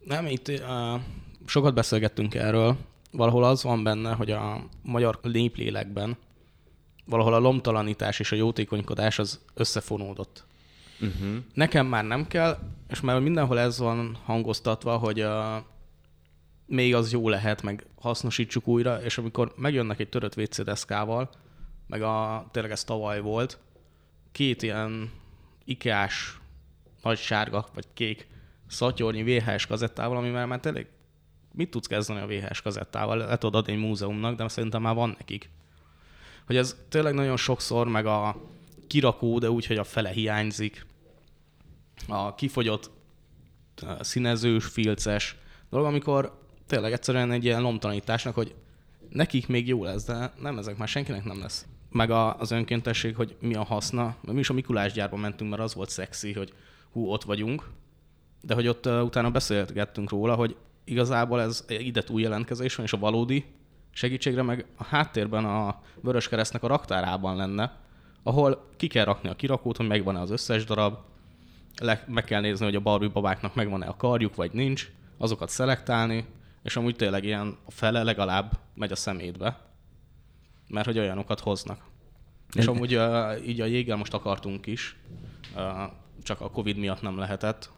[0.04, 1.00] Nem, itt uh,
[1.46, 2.76] sokat beszélgettünk erről.
[3.10, 6.16] Valahol az van benne, hogy a magyar néplélekben
[7.04, 10.44] valahol a lomtalanítás és a jótékonykodás az összefonódott.
[11.00, 11.36] Uh-huh.
[11.54, 15.64] Nekem már nem kell, és már mindenhol ez van hangoztatva, hogy a,
[16.72, 21.30] még az jó lehet, meg hasznosítsuk újra, és amikor megjönnek egy törött WC deszkával,
[21.86, 23.58] meg a, tényleg ez tavaly volt,
[24.32, 25.10] két ilyen
[25.64, 26.38] ikás,
[27.02, 28.26] nagy sárga vagy kék
[28.66, 30.86] szatyornyi VHS kazettával, amivel már tényleg
[31.52, 33.16] mit tudsz kezdeni a VHS kazettával?
[33.16, 35.50] Le tudod adni egy múzeumnak, de szerintem már van nekik
[36.46, 38.36] hogy ez tényleg nagyon sokszor, meg a
[38.86, 40.86] kirakó, de úgy, hogy a fele hiányzik,
[42.08, 42.90] a kifogyott
[44.00, 45.36] színezős, filces
[45.70, 46.41] dolog, amikor
[46.72, 48.54] tényleg egyszerűen egy ilyen lomtalanításnak, hogy
[49.08, 51.66] nekik még jó lesz, de nem, ezek már senkinek nem lesz.
[51.90, 54.16] Meg a, az önkéntesség, hogy mi a haszna.
[54.20, 56.52] Mi is a Mikulás gyárba mentünk, mert az volt szexi, hogy
[56.92, 57.70] hú, ott vagyunk.
[58.40, 62.92] De hogy ott uh, utána beszélgettünk róla, hogy igazából ez ide túl jelentkezés van, és
[62.92, 63.44] a valódi
[63.90, 67.76] segítségre meg a háttérben a Vöröskeresztnek a raktárában lenne,
[68.22, 70.98] ahol ki kell rakni a kirakót, hogy megvan-e az összes darab,
[71.80, 76.26] le, meg kell nézni, hogy a Barbie babáknak megvan-e a karjuk, vagy nincs, azokat szelektálni,
[76.62, 79.60] és amúgy tényleg ilyen a fele legalább megy a szemétbe,
[80.68, 81.90] mert hogy olyanokat hoznak.
[82.52, 84.96] És amúgy uh, így a jéggel most akartunk is,
[85.56, 87.70] uh, csak a Covid miatt nem lehetett,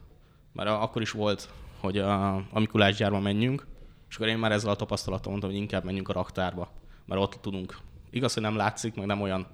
[0.53, 1.49] mert akkor is volt,
[1.81, 3.67] hogy uh, a Mikulás gyárba menjünk,
[4.09, 6.73] és akkor én már ezzel a tapasztalatom mondtam, hogy inkább menjünk a raktárba,
[7.07, 7.79] mert ott tudunk.
[8.11, 9.47] Igaz, hogy nem látszik, meg nem olyan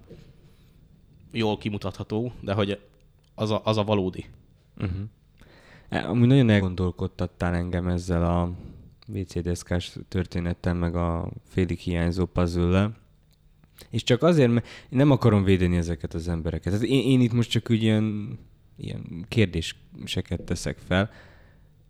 [1.33, 2.81] jól kimutatható, de hogy
[3.35, 4.27] az a, az a valódi.
[4.77, 6.09] Uh-huh.
[6.11, 8.51] Amúgy nagyon elgondolkodtattál engem ezzel a
[9.13, 12.91] WC deszkás történettel, meg a félig hiányzó puzzle
[13.91, 16.73] És csak azért, mert nem akarom védeni ezeket az embereket.
[16.73, 18.39] Tehát én, én itt most csak úgy ilyen,
[18.77, 21.11] ilyen kérdéseket teszek fel.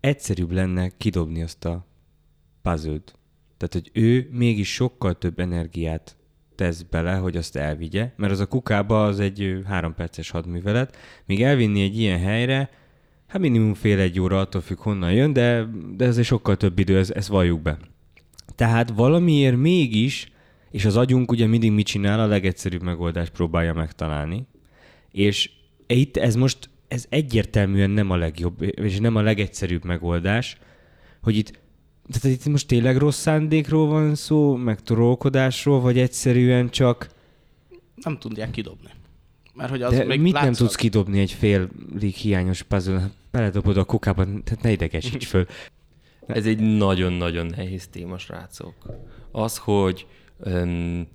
[0.00, 1.87] Egyszerűbb lenne kidobni azt a
[2.62, 3.00] puzzle
[3.56, 6.16] Tehát, hogy ő mégis sokkal több energiát
[6.54, 11.42] tesz bele, hogy azt elvigye, mert az a kukába az egy három perces hadművelet, míg
[11.42, 12.70] elvinni egy ilyen helyre,
[13.30, 15.66] hát minimum fél egy óra, attól függ honnan jön, de,
[15.96, 17.78] de ez egy sokkal több idő, ez, ezt valljuk be.
[18.54, 20.32] Tehát valamiért mégis,
[20.70, 24.46] és az agyunk ugye mindig mit csinál, a legegyszerűbb megoldást próbálja megtalálni,
[25.12, 25.50] és
[25.86, 30.58] itt ez most, ez egyértelműen nem a legjobb, és nem a legegyszerűbb megoldás,
[31.22, 31.60] hogy itt,
[32.08, 37.08] tehát itt most tényleg rossz szándékról van szó, meg trollkodásról, vagy egyszerűen csak...
[37.94, 38.90] Nem tudják kidobni.
[39.60, 40.58] Mert hogy az De még mit nem látszott.
[40.66, 43.10] tudsz kidobni egy félig hiányos puzzle?
[43.30, 45.46] Beledobod a kukába, tehát ne idegesíts föl.
[46.26, 48.74] Ez egy nagyon-nagyon nehéz téma, srácok.
[49.30, 51.08] Az, hogy um,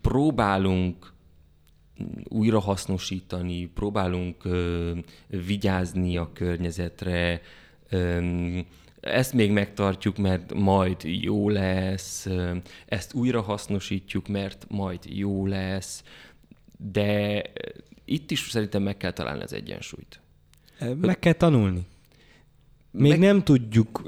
[0.00, 1.12] próbálunk
[2.24, 4.92] újrahasznosítani, próbálunk ö,
[5.26, 7.40] vigyázni a környezetre,
[7.88, 8.20] ö,
[9.00, 12.28] ezt még megtartjuk, mert majd jó lesz,
[12.86, 16.02] ezt újrahasznosítjuk, mert majd jó lesz,
[16.76, 17.42] de
[18.04, 20.20] itt is szerintem meg kell találni az egyensúlyt.
[21.00, 21.86] Meg kell tanulni.
[22.90, 24.02] Még Meg- nem tudjuk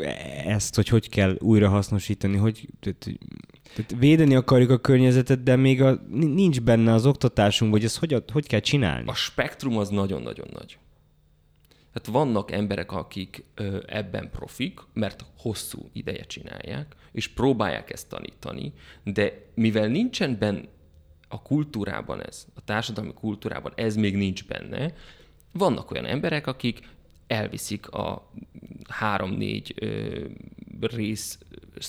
[0.45, 3.09] ezt, hogy hogy kell újrahasznosítani, hogy tehát,
[3.75, 8.23] tehát védeni akarjuk a környezetet, de még a, nincs benne az oktatásunkban, hogy ezt hogy,
[8.33, 9.09] hogy kell csinálni.
[9.09, 10.79] A spektrum az nagyon-nagyon nagy.
[11.93, 13.45] Tehát vannak emberek, akik
[13.87, 18.73] ebben profik, mert hosszú ideje csinálják, és próbálják ezt tanítani,
[19.05, 20.61] de mivel nincsen benne
[21.29, 24.95] a kultúrában ez, a társadalmi kultúrában ez még nincs benne,
[25.53, 26.89] vannak olyan emberek, akik
[27.27, 28.31] elviszik a
[28.89, 29.75] három-négy
[30.81, 31.39] rész,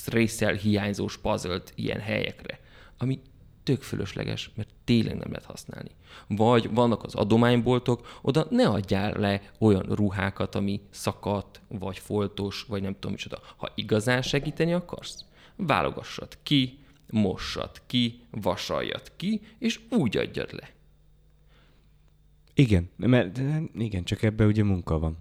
[0.05, 2.59] résszel hiányzós puzzle ilyen helyekre,
[2.97, 3.21] ami
[3.63, 5.89] tök fölösleges, mert tényleg nem lehet használni.
[6.27, 12.81] Vagy vannak az adományboltok, oda ne adjál le olyan ruhákat, ami szakadt, vagy foltos, vagy
[12.81, 13.39] nem tudom micsoda.
[13.57, 15.25] Ha igazán segíteni akarsz,
[15.55, 16.77] válogassad ki,
[17.11, 20.69] mossad ki, vasaljad ki, és úgy adjad le.
[22.53, 23.41] Igen, mert
[23.77, 25.17] igen, csak ebbe ugye munka van.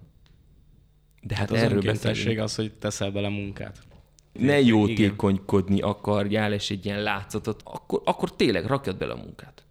[1.21, 2.39] De Hát hát az erről beszélünk.
[2.39, 3.87] az, hogy teszel bele munkát.
[4.33, 9.63] Ne jótékonykodni akarjál, és egy ilyen látszatot, akkor, akkor tényleg rakjad bele a munkát.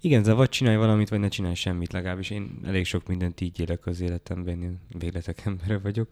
[0.00, 3.60] Igen, de vagy csinálj valamit, vagy ne csinálj semmit, legalábbis én elég sok mindent így
[3.60, 6.08] élek az életemben, én végletek embere vagyok.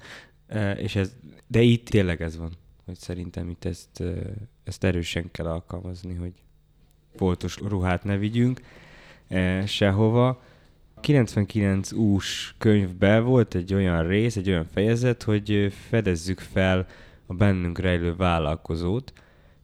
[0.76, 2.52] És ez, de itt tényleg ez van,
[2.88, 4.03] hogy szerintem itt ezt,
[4.64, 6.33] ezt erősen kell alkalmazni, hogy
[7.14, 8.61] foltos ruhát ne vigyünk
[9.29, 10.42] e, sehova.
[11.01, 16.87] 99 ús könyvben volt egy olyan rész, egy olyan fejezet, hogy fedezzük fel
[17.27, 19.12] a bennünk rejlő vállalkozót,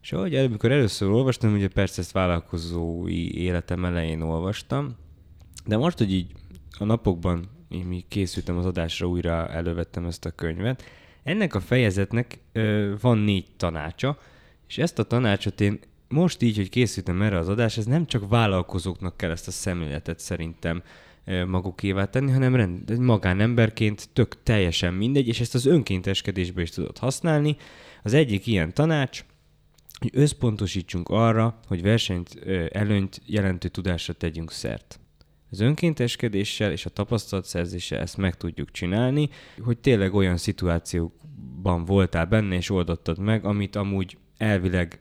[0.01, 4.95] és ahogy amikor először olvastam, ugye persze ezt vállalkozói életem elején olvastam,
[5.65, 6.31] de most, hogy így
[6.79, 10.83] a napokban, én mi készültem az adásra, újra elővettem ezt a könyvet,
[11.25, 14.17] ennek a fejezetnek ö, van négy tanácsa,
[14.67, 18.29] és ezt a tanácsot én most így, hogy készültem erre az adásra, ez nem csak
[18.29, 20.83] vállalkozóknak kell ezt a szemléletet szerintem
[21.47, 27.57] magukévá tenni, hanem rend, magánemberként tök teljesen mindegy, és ezt az önkénteskedésbe is tudod használni.
[28.03, 29.25] Az egyik ilyen tanács,
[29.99, 32.39] hogy összpontosítsunk arra, hogy versenyt
[32.71, 34.99] előnyt jelentő tudásra tegyünk szert.
[35.55, 42.55] Az önkénteskedéssel és a tapasztalatszerzéssel ezt meg tudjuk csinálni, hogy tényleg olyan szituációkban voltál benne
[42.55, 44.99] és oldottad meg, amit amúgy elvileg,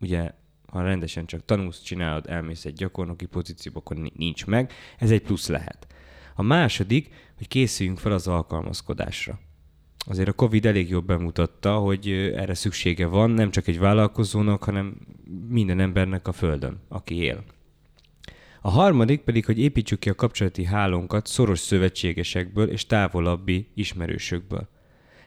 [0.00, 0.30] ugye,
[0.66, 4.72] ha rendesen csak tanulsz, csinálod, elmész egy gyakornoki pozícióba, akkor ni- nincs meg.
[4.98, 5.86] Ez egy plusz lehet.
[6.34, 9.38] A második, hogy készüljünk fel az alkalmazkodásra.
[10.06, 14.96] Azért a Covid elég jól bemutatta, hogy erre szüksége van nem csak egy vállalkozónak, hanem
[15.48, 17.44] minden embernek a Földön, aki él.
[18.66, 24.68] A harmadik pedig, hogy építsük ki a kapcsolati hálónkat szoros szövetségesekből és távolabbi ismerősökből.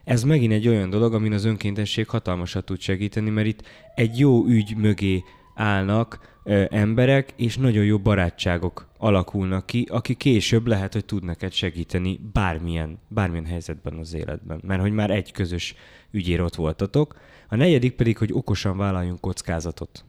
[0.04, 3.62] Ez megint egy olyan dolog, amin az önkéntesség hatalmasat tud segíteni, mert itt
[3.96, 5.24] egy jó ügy mögé
[5.56, 11.52] állnak ö, emberek, és nagyon jó barátságok alakulnak ki, aki később lehet, hogy tud neked
[11.52, 14.62] segíteni bármilyen, bármilyen helyzetben az életben.
[14.64, 15.76] Mert hogy már egy közös
[16.12, 17.16] ügyér ott voltatok.
[17.50, 20.06] A negyedik pedig, hogy okosan vállaljunk kockázatot.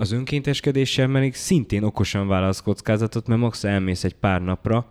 [0.00, 4.86] Az önkénteskedéssel pedig szintén okosan válasz kockázatot, mert max elmész egy pár napra,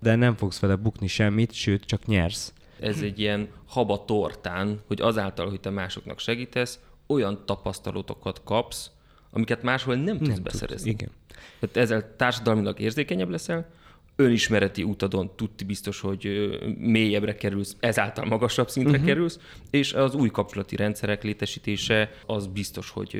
[0.00, 2.52] de nem fogsz vele bukni semmit, sőt, csak nyersz.
[2.80, 8.90] Ez egy ilyen haba tortán, hogy azáltal, hogy te másoknak segítesz, olyan tapasztalatokat kapsz,
[9.30, 10.90] amiket máshol nem tudsz Nem beszerezni.
[10.90, 11.14] Tudsz, igen.
[11.60, 13.70] Tehát ezzel társadalmilag érzékenyebb leszel,
[14.16, 19.06] önismereti utadon tudti biztos, hogy mélyebbre kerülsz, ezáltal magasabb szintre uh-huh.
[19.06, 19.38] kerülsz,
[19.70, 23.16] és az új kapcsolati rendszerek létesítése az biztos, hogy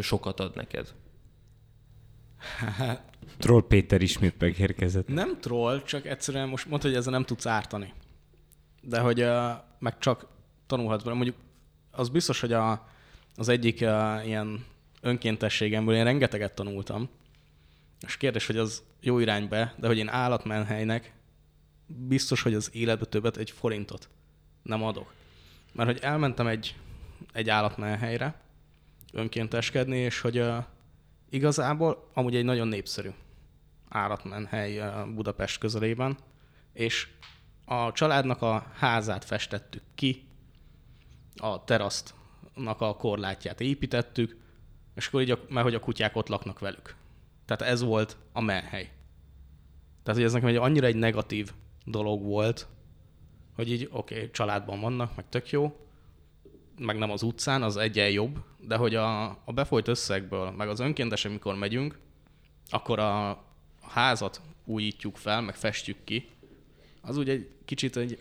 [0.00, 0.94] sokat ad neked.
[3.38, 5.08] Troll Péter ismét megérkezett.
[5.08, 7.92] Nem troll, csak egyszerűen most mondta, hogy ezzel nem tudsz ártani.
[8.82, 10.26] De hogy uh, meg csak
[10.66, 11.22] tanulhatsz belőle.
[11.24, 11.44] Mondjuk
[11.90, 12.88] az biztos, hogy a,
[13.36, 14.64] az egyik uh, ilyen
[15.00, 17.08] önkéntességemből én rengeteget tanultam.
[18.06, 21.14] És kérdés, hogy az jó irányba, de hogy én állatmenhelynek
[21.86, 24.08] biztos, hogy az életbe többet egy forintot
[24.62, 25.12] nem adok.
[25.72, 26.76] Mert hogy elmentem egy,
[27.32, 28.40] egy állatmenhelyre
[29.16, 30.64] önkénteskedni, és hogy uh,
[31.30, 33.10] igazából amúgy egy nagyon népszerű
[33.88, 34.82] áratmenhely
[35.14, 36.16] Budapest közelében,
[36.72, 37.08] és
[37.64, 40.28] a családnak a házát festettük ki,
[41.36, 44.36] a terasztnak a korlátját építettük,
[44.94, 46.96] és akkor így, mert hogy a kutyák ott laknak velük.
[47.44, 48.90] Tehát ez volt a menhely.
[50.02, 51.52] Tehát, hogy ez nekem egy annyira egy negatív
[51.84, 52.66] dolog volt,
[53.54, 55.85] hogy így oké, okay, családban vannak, meg tök jó,
[56.78, 60.80] meg nem az utcán, az egyen jobb, de hogy a, a befolyt összegből, meg az
[60.80, 61.98] önkéntes, amikor megyünk,
[62.70, 63.44] akkor a,
[63.88, 66.28] házat újítjuk fel, meg festjük ki,
[67.00, 68.18] az úgy egy kicsit egy,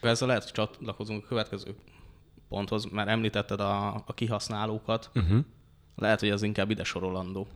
[0.00, 1.74] ezzel lehet, hogy csatlakozunk a következő
[2.48, 5.44] ponthoz, mert említetted a, a kihasználókat, uh-huh.
[5.96, 7.48] lehet, hogy ez inkább ide sorolandó.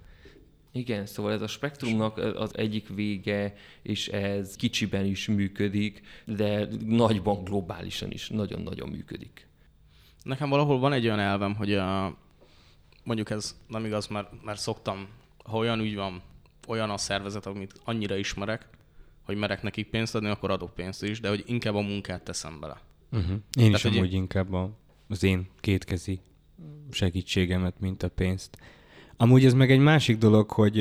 [0.72, 7.44] Igen, szóval ez a spektrumnak az egyik vége, és ez kicsiben is működik, de nagyban,
[7.44, 9.46] globálisan is nagyon-nagyon működik.
[10.22, 12.16] Nekem valahol van egy olyan elvem, hogy a,
[13.04, 15.08] mondjuk ez nem igaz, mert, mert szoktam,
[15.44, 16.22] ha olyan úgy van,
[16.66, 18.68] olyan a szervezet, amit annyira ismerek,
[19.22, 22.60] hogy merek nekik pénzt adni, akkor adok pénzt is, de hogy inkább a munkát teszem
[22.60, 22.80] bele.
[23.12, 23.30] Uh-huh.
[23.30, 24.20] Én Tehát, is amúgy én...
[24.20, 24.70] inkább a,
[25.08, 26.20] az én kétkezi
[26.90, 28.58] segítségemet, mint a pénzt.
[29.16, 30.80] Amúgy ez meg egy másik dolog, hogy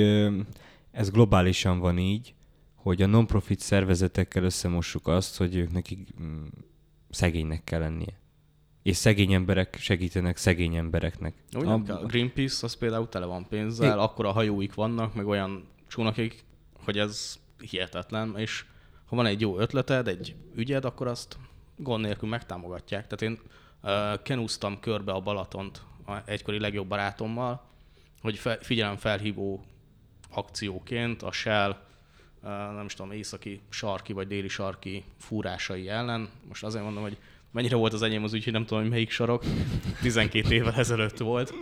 [0.91, 2.33] ez globálisan van így,
[2.75, 6.45] hogy a non-profit szervezetekkel összemossuk azt, hogy ők nekik mm,
[7.09, 8.19] szegénynek kell lennie.
[8.81, 11.33] És szegény emberek segítenek szegény embereknek.
[11.53, 14.01] Úgy a, a Greenpeace az például tele van pénzzel, é...
[14.01, 16.43] akkor a hajóik vannak, meg olyan csónakik,
[16.83, 18.65] hogy ez hihetetlen, és
[19.05, 21.37] ha van egy jó ötleted, egy ügyed, akkor azt
[21.75, 23.07] gond nélkül megtámogatják.
[23.07, 23.39] Tehát én
[23.83, 27.63] uh, kenúztam körbe a Balatont a egykori legjobb barátommal,
[28.21, 29.63] hogy fe, figyelem felhívó
[30.29, 36.29] akcióként a Shell uh, nem is tudom, északi sarki vagy déli sarki fúrásai ellen.
[36.47, 37.17] Most azért mondom, hogy
[37.51, 39.43] mennyire volt az enyém az úgy, hogy nem tudom, hogy melyik sarok.
[40.01, 41.53] 12 évvel ezelőtt volt.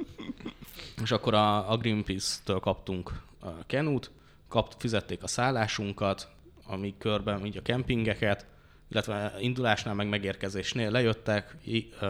[1.02, 3.21] És akkor a, a Greenpeace-től kaptunk
[3.67, 4.12] kenút,
[4.47, 6.30] kapt, fizették a szállásunkat,
[6.65, 8.45] ami körben így a kempingeket,
[8.91, 11.58] illetve indulásnál meg megérkezésnél lejöttek,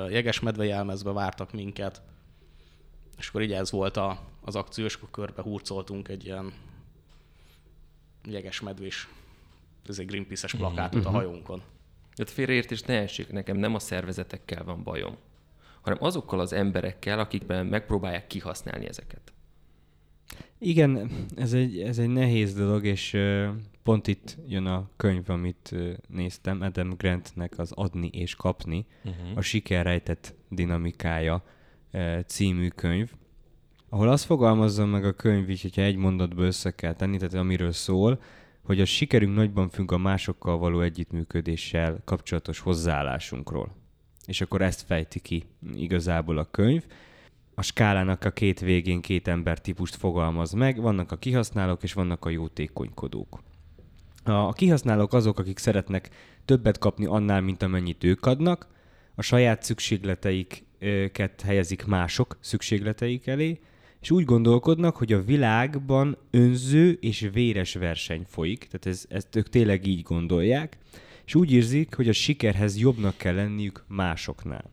[0.09, 2.01] jegesmedve jelmezbe vártak minket,
[3.17, 6.53] és akkor így ez volt a, az akció, és akkor körbe hurcoltunk egy ilyen
[8.25, 9.07] jegesmedvés,
[9.87, 11.17] ez egy Greenpeace-es plakátot a mhm.
[11.17, 11.61] hajónkon.
[12.19, 15.15] Tehát félreértés ne essék, nekem nem a szervezetekkel van bajom,
[15.81, 19.33] hanem azokkal az emberekkel, akikben megpróbálják kihasználni ezeket.
[20.57, 23.17] Igen, ez egy, ez egy nehéz dolog, és
[23.83, 25.75] pont itt jön a könyv, amit
[26.07, 29.37] néztem, Adam Grantnek az Adni és Kapni, uh-huh.
[29.37, 31.43] a siker rejtett dinamikája
[32.25, 33.11] című könyv,
[33.89, 37.71] ahol azt fogalmazza meg a könyv is, hogyha egy mondatba össze kell tenni, tehát amiről
[37.71, 38.21] szól,
[38.69, 43.75] hogy a sikerünk nagyban függ a másokkal való együttműködéssel kapcsolatos hozzáállásunkról.
[44.25, 46.85] És akkor ezt fejti ki igazából a könyv.
[47.55, 52.25] A skálának a két végén két ember típust fogalmaz meg, vannak a kihasználók és vannak
[52.25, 53.41] a jótékonykodók.
[54.23, 56.09] A kihasználók azok, akik szeretnek
[56.45, 58.67] többet kapni annál, mint amennyit ők adnak,
[59.15, 63.59] a saját szükségleteiket helyezik mások szükségleteik elé,
[64.01, 69.49] és úgy gondolkodnak, hogy a világban önző és véres verseny folyik, tehát ez, ezt ők
[69.49, 70.77] tényleg így gondolják,
[71.25, 74.71] és úgy érzik, hogy a sikerhez jobbnak kell lenniük másoknál.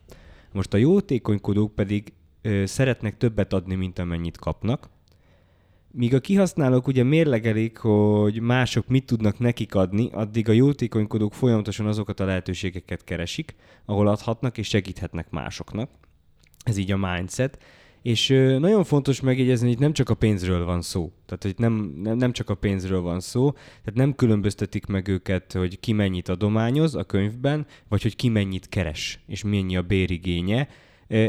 [0.51, 4.89] Most a jótékonykodók pedig ö, szeretnek többet adni, mint amennyit kapnak,
[5.91, 11.85] míg a kihasználók ugye mérlegelik, hogy mások mit tudnak nekik adni, addig a jótékonykodók folyamatosan
[11.85, 15.89] azokat a lehetőségeket keresik, ahol adhatnak és segíthetnek másoknak.
[16.63, 17.57] Ez így a mindset.
[18.01, 18.27] És
[18.59, 21.11] nagyon fontos megjegyezni, hogy itt nem csak a pénzről van szó.
[21.25, 25.53] Tehát, hogy nem, nem, nem csak a pénzről van szó, tehát nem különböztetik meg őket,
[25.53, 30.67] hogy ki mennyit adományoz a könyvben, vagy hogy ki mennyit keres, és mennyi a bérigénye.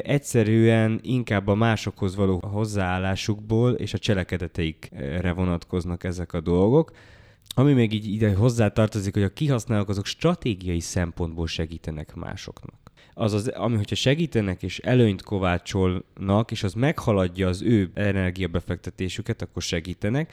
[0.02, 6.92] Egyszerűen inkább a másokhoz való hozzáállásukból és a cselekedeteikre vonatkoznak ezek a dolgok.
[7.54, 12.87] Ami még így ide hozzátartozik, hogy a kihasználók azok stratégiai szempontból segítenek másoknak
[13.18, 19.62] az, az ami, hogyha segítenek és előnyt kovácsolnak, és az meghaladja az ő energiabefektetésüket, akkor
[19.62, 20.32] segítenek,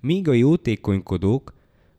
[0.00, 1.52] míg a jótékonykodók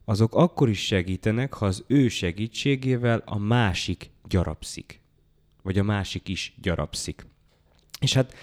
[0.04, 5.00] azok akkor is segítenek, ha az ő segítségével a másik gyarapszik.
[5.62, 7.26] Vagy a másik is gyarapszik.
[8.00, 8.34] És hát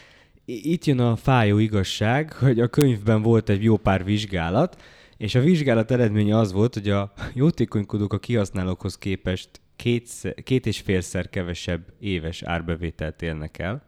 [0.45, 4.81] itt jön a fájó igazság, hogy a könyvben volt egy jó pár vizsgálat,
[5.21, 10.09] és a vizsgálat eredménye az volt, hogy a jótékonykodók a kihasználókhoz képest két,
[10.43, 13.83] két és félszer kevesebb éves árbevételt élnek el.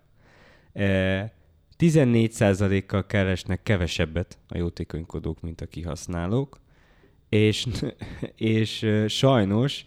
[1.78, 6.60] 14%-kal keresnek kevesebbet a jótékonykodók, mint a kihasználók,
[7.30, 7.68] és,
[8.36, 9.86] és sajnos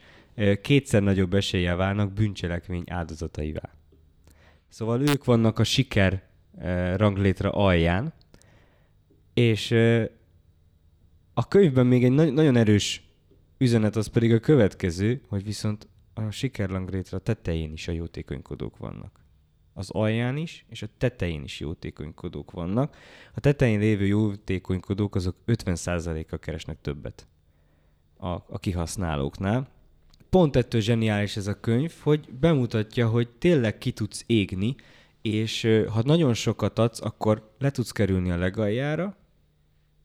[0.62, 3.70] kétszer nagyobb eséllyel válnak bűncselekmény áldozataivá.
[4.68, 6.22] Szóval ők vannak a siker
[6.97, 8.12] ranglétre alján,
[9.34, 9.74] és
[11.39, 13.09] A könyvben még egy na- nagyon erős
[13.59, 19.20] üzenet az pedig a következő, hogy viszont a sikerlangrétra tetején is a jótékonykodók vannak.
[19.72, 22.97] Az alján is, és a tetején is jótékonykodók vannak.
[23.34, 27.26] A tetején lévő jótékonykodók azok 50%-kal keresnek többet
[28.16, 29.68] a, a kihasználóknál.
[30.30, 34.74] Pont ettől zseniális ez a könyv, hogy bemutatja, hogy tényleg ki tudsz égni,
[35.22, 39.16] és ha nagyon sokat adsz, akkor le tudsz kerülni a legaljára,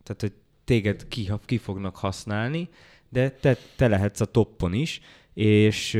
[0.03, 0.33] tehát hogy
[0.71, 2.69] téged ki, ki fognak használni,
[3.09, 5.01] de te, te lehetsz a toppon is,
[5.33, 5.93] és,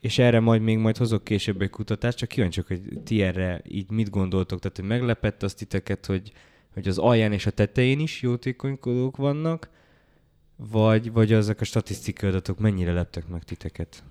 [0.00, 3.90] és erre majd még majd hozok később egy kutatást, csak kíváncsiak, hogy ti erre így
[3.90, 6.32] mit gondoltok, tehát hogy meglepett azt titeket, hogy,
[6.72, 9.70] hogy az alján és a tetején is jótékonykodók vannak,
[10.56, 14.02] vagy, vagy ezek a statisztikai adatok mennyire leptek meg titeket?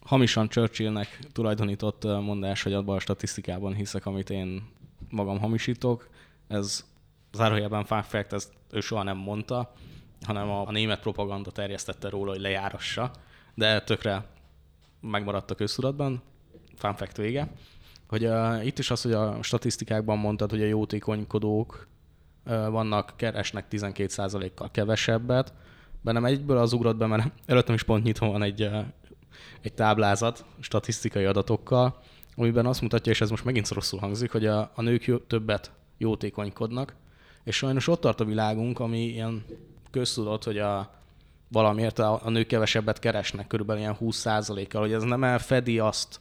[0.00, 4.62] Hamisan Churchillnek tulajdonított mondás, hogy abban a statisztikában hiszek, amit én
[5.10, 6.08] magam hamisítok.
[6.48, 6.91] Ez
[7.32, 9.72] zárójelben fun fact, ezt ő soha nem mondta,
[10.26, 13.10] hanem a, a német propaganda terjesztette róla, hogy lejárassa,
[13.54, 14.26] de tökre
[15.00, 16.22] megmaradt a köztudatban,
[16.76, 17.52] fun fact vége,
[18.08, 21.88] hogy uh, itt is az, hogy a statisztikákban mondtad, hogy a jótékonykodók
[22.46, 25.52] uh, vannak, keresnek 12%-kal kevesebbet,
[26.00, 28.84] bennem egyből az ugrott be, mert előttem is pont nyitva van egy, uh,
[29.60, 32.00] egy táblázat statisztikai adatokkal,
[32.36, 35.72] amiben azt mutatja, és ez most megint rosszul hangzik, hogy a, a nők jó, többet
[35.98, 36.94] jótékonykodnak,
[37.44, 39.44] és sajnos ott tart a világunk, ami ilyen
[39.90, 40.94] köztudott, hogy a,
[41.48, 46.20] valamiért a, a nők kevesebbet keresnek, körülbelül ilyen 20%-kal, hogy ez nem elfedi azt,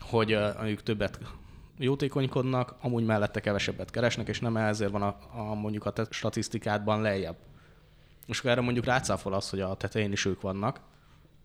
[0.00, 1.18] hogy a, nők többet
[1.78, 7.36] jótékonykodnak, amúgy mellette kevesebbet keresnek, és nem ezért van a, a mondjuk a statisztikádban lejjebb.
[8.26, 10.80] Most erre mondjuk rácáfol az, hogy a tetején is ők vannak,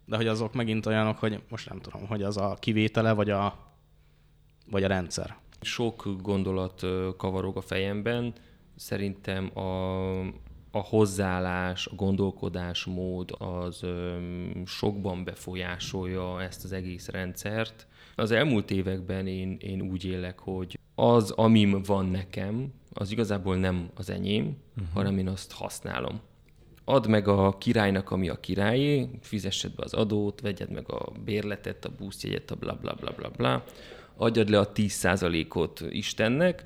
[0.06, 3.58] de hogy azok megint olyanok, hogy most nem tudom, hogy az a kivétele, vagy a,
[4.72, 5.38] vagy a rendszer.
[5.62, 6.86] Sok gondolat
[7.18, 8.34] kavarog a fejemben.
[8.84, 10.20] Szerintem a,
[10.72, 13.86] a hozzáállás, a gondolkodásmód az
[14.66, 17.88] sokban befolyásolja ezt az egész rendszert.
[18.16, 23.90] Az elmúlt években én, én úgy élek, hogy az, amim van nekem, az igazából nem
[23.96, 24.94] az enyém, uh-huh.
[24.94, 26.22] hanem én azt használom.
[26.86, 31.86] Add meg a királynak, ami a királyé, fizessed be az adót, vegyed meg a bérletet,
[31.86, 33.64] a buszjegyet, a bla bla bla bla bla
[34.18, 36.64] adjad le a 10%-ot Istennek,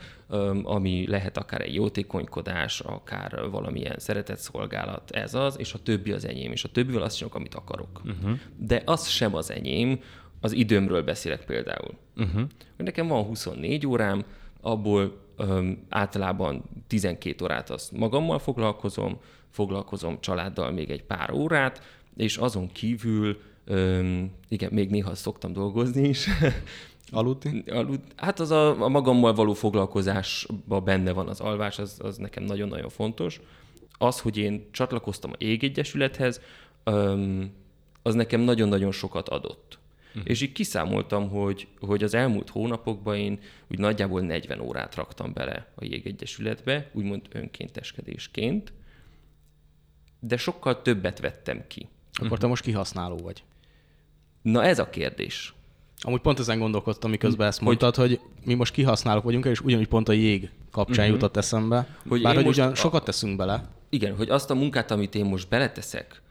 [0.63, 6.51] ami lehet akár egy jótékonykodás, akár valamilyen szeretetszolgálat, ez az, és a többi az enyém,
[6.51, 8.01] és a többivel azt csinálok, amit akarok.
[8.05, 8.39] Uh-huh.
[8.57, 9.99] De az sem az enyém,
[10.41, 11.97] az időmről beszélek például.
[12.17, 12.41] Uh-huh.
[12.77, 14.23] Nekem van 24 órám,
[14.61, 19.19] abból um, általában 12 órát azt magammal foglalkozom,
[19.49, 21.81] foglalkozom családdal még egy pár órát,
[22.15, 26.27] és azon kívül, um, igen, még néha szoktam dolgozni is,
[27.11, 27.63] Aludni?
[27.67, 32.43] Alud, hát az a, a magammal való foglalkozásban benne van az alvás, az, az nekem
[32.43, 33.41] nagyon-nagyon fontos.
[33.97, 36.41] Az, hogy én csatlakoztam a Égegyesülethez,
[38.01, 39.79] az nekem nagyon-nagyon sokat adott.
[40.13, 40.19] Hm.
[40.23, 43.39] És így kiszámoltam, hogy, hogy az elmúlt hónapokban én
[43.71, 48.73] úgy nagyjából 40 órát raktam bele a Jégegyesületbe, úgymond önkénteskedésként,
[50.19, 51.87] de sokkal többet vettem ki.
[52.13, 53.43] Akkor te most kihasználó vagy.
[54.41, 55.53] Na ez a kérdés.
[56.01, 59.87] Amúgy pont ezen gondolkodtam, miközben ezt mondtad, hogy, hogy mi most kihasználók vagyunk, és ugyanúgy
[59.87, 61.13] pont a jég kapcsán uh-huh.
[61.13, 61.87] jutott eszembe.
[62.07, 63.69] Hogy Bár hogy ugyan sokat teszünk bele.
[63.89, 66.21] Igen, hogy azt a munkát, amit én most beleteszek,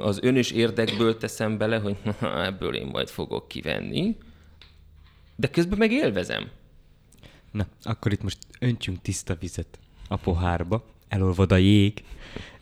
[0.00, 4.16] az önös érdekből teszem bele, hogy na, ebből én majd fogok kivenni,
[5.36, 6.50] de közben meg élvezem.
[7.50, 9.78] Na, akkor itt most öntsünk tiszta vizet
[10.08, 10.84] a pohárba,
[11.14, 12.02] elolvad a jég,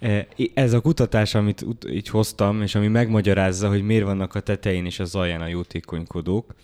[0.02, 4.86] E, ez a kutatás, amit így hoztam, és ami megmagyarázza, hogy miért vannak a tetején
[4.86, 6.54] és az alján a jótékonykodók,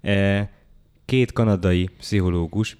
[0.00, 0.50] e,
[1.04, 2.76] két kanadai pszichológus,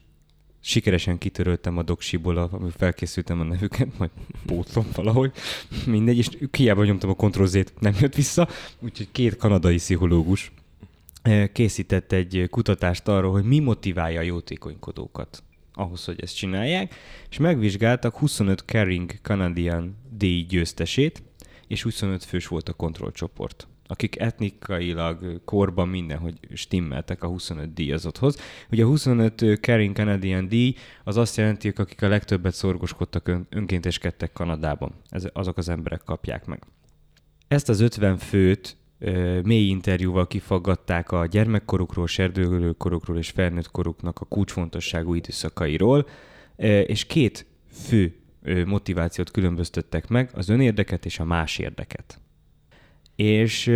[0.61, 4.11] sikeresen kitöröltem a doksiból, amit felkészültem a nevüket, majd
[4.47, 5.33] pótlom valahogy,
[5.87, 8.49] mindegy, és hiába nyomtam a ctrl nem jött vissza,
[8.79, 10.53] úgyhogy két kanadai pszichológus
[11.23, 15.43] e, készített egy kutatást arról, hogy mi motiválja a jótékonykodókat
[15.79, 16.95] ahhoz, hogy ezt csinálják,
[17.31, 21.22] és megvizsgáltak 25 Caring Canadian díj győztesét,
[21.66, 28.39] és 25 fős volt a kontrollcsoport akik etnikailag, korban mindenhogy stimmeltek a 25 díjazotthoz.
[28.70, 30.74] Ugye a 25 Caring Canadian díj
[31.05, 34.95] az azt jelenti, hogy akik a legtöbbet szorgoskodtak, ön, önkénteskedtek Kanadában.
[35.09, 36.62] Ez, azok az emberek kapják meg.
[37.49, 38.76] Ezt az 50 főt
[39.42, 46.07] mély interjúval kifaggatták a gyermekkorukról, serdülőkorukról és felnőtt koruknak a kulcsfontosságú időszakairól,
[46.86, 48.14] és két fő
[48.66, 52.20] motivációt különböztettek meg, az önérdeket és a más érdeket.
[53.16, 53.66] És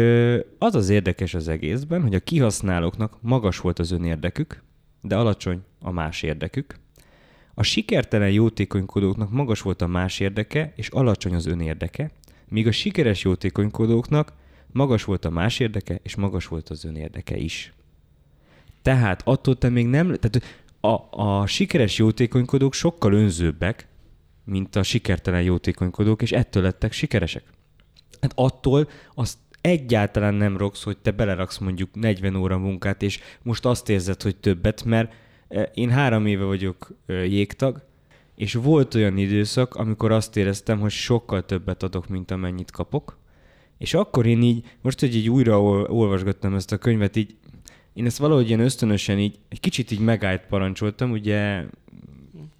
[0.58, 4.62] az az érdekes az egészben, hogy a kihasználóknak magas volt az önérdekük,
[5.00, 6.74] de alacsony a más érdekük.
[7.54, 12.10] A sikertelen jótékonykodóknak magas volt a más érdeke, és alacsony az önérdeke,
[12.48, 14.32] míg a sikeres jótékonykodóknak
[14.72, 17.72] magas volt a más érdeke, és magas volt az önérdeke is.
[18.82, 20.14] Tehát attól te még nem...
[20.14, 20.42] Tehát
[20.80, 23.86] a, a sikeres jótékonykodók sokkal önzőbbek,
[24.44, 27.44] mint a sikertelen jótékonykodók, és ettől lettek sikeresek.
[28.20, 33.64] Hát attól azt egyáltalán nem rossz, hogy te beleraksz mondjuk 40 óra munkát, és most
[33.64, 35.12] azt érzed, hogy többet, mert
[35.48, 37.82] e, én három éve vagyok e, jégtag,
[38.34, 43.18] és volt olyan időszak, amikor azt éreztem, hogy sokkal többet adok, mint amennyit kapok,
[43.82, 47.34] és akkor én így, most, hogy így újra olvasgattam ezt a könyvet, így
[47.92, 51.64] én ezt valahogy ilyen ösztönösen így, egy kicsit így megállt parancsoltam, ugye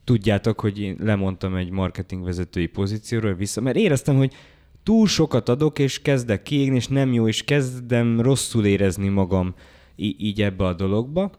[0.05, 4.35] tudjátok, hogy én lemondtam egy marketingvezetői pozícióról vissza, mert éreztem, hogy
[4.83, 9.55] túl sokat adok, és kezdek kiégni, és nem jó, és kezdem rosszul érezni magam
[9.97, 11.31] így ebbe a dologba,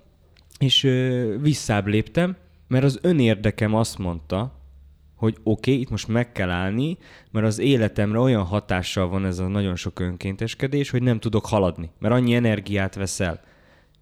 [0.59, 2.35] és ö, visszább léptem,
[2.67, 4.62] mert az önérdekem azt mondta,
[5.23, 6.97] hogy oké, okay, itt most meg kell állni,
[7.31, 11.89] mert az életemre olyan hatással van ez a nagyon sok önkénteskedés, hogy nem tudok haladni,
[11.99, 13.41] mert annyi energiát veszel,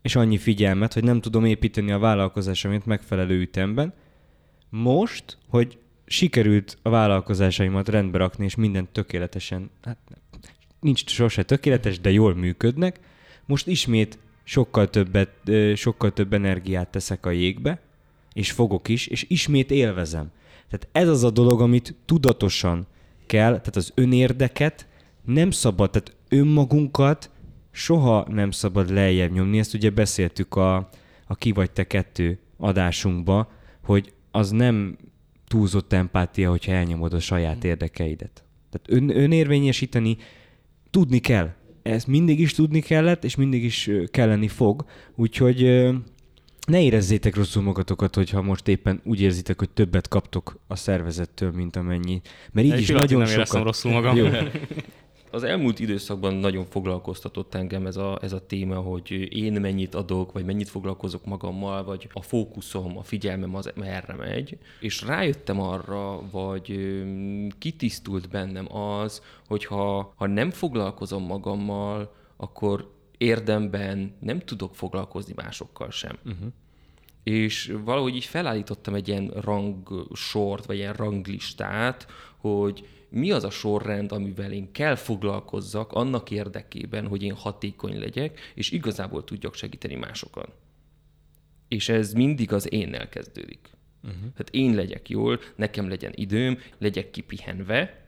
[0.01, 3.93] és annyi figyelmet, hogy nem tudom építeni a vállalkozásomat megfelelő ütemben.
[4.69, 9.97] Most, hogy sikerült a vállalkozásaimat rendbe rakni, és minden tökéletesen, hát
[10.79, 12.99] nincs sose tökéletes, de jól működnek,
[13.45, 17.81] most ismét sokkal többet, sokkal több energiát teszek a jégbe,
[18.33, 20.31] és fogok is, és ismét élvezem.
[20.71, 22.87] Tehát ez az a dolog, amit tudatosan
[23.25, 24.87] kell, tehát az önérdeket
[25.25, 27.29] nem szabad, tehát önmagunkat
[27.71, 29.59] soha nem szabad lejjebb nyomni.
[29.59, 30.89] Ezt ugye beszéltük a,
[31.27, 33.51] a Ki vagy te kettő adásunkba,
[33.83, 34.97] hogy az nem
[35.47, 38.43] túlzott empátia, hogyha elnyomod a saját érdekeidet.
[38.69, 40.17] Tehát ön, önérvényesíteni
[40.89, 41.53] tudni kell.
[41.81, 44.85] Ezt mindig is tudni kellett, és mindig is kelleni fog.
[45.15, 45.89] Úgyhogy
[46.67, 51.75] ne érezzétek rosszul magatokat, hogyha most éppen úgy érzitek, hogy többet kaptok a szervezettől, mint
[51.75, 52.21] amennyi.
[52.51, 53.63] Mert így Egy is nagyon nem sokat...
[53.63, 54.15] rosszul magam.
[54.15, 54.27] Jó.
[55.33, 60.31] Az elmúlt időszakban nagyon foglalkoztatott engem ez a, ez a téma, hogy én mennyit adok,
[60.31, 64.57] vagy mennyit foglalkozok magammal, vagy a fókuszom, a figyelmem az merre megy.
[64.79, 66.79] És rájöttem arra, vagy
[67.59, 72.91] kitisztult bennem az, hogy ha, ha nem foglalkozom magammal, akkor
[73.21, 76.17] érdemben nem tudok foglalkozni másokkal sem.
[76.25, 76.47] Uh-huh.
[77.23, 82.07] És valahogy így felállítottam egy ilyen rangsort, vagy ilyen ranglistát,
[82.37, 88.39] hogy mi az a sorrend, amivel én kell foglalkozzak annak érdekében, hogy én hatékony legyek,
[88.55, 90.45] és igazából tudjak segíteni másokon.
[91.67, 93.69] És ez mindig az énnel kezdődik.
[94.03, 94.31] Uh-huh.
[94.37, 98.05] Hát én legyek jól, nekem legyen időm, legyek kipihenve,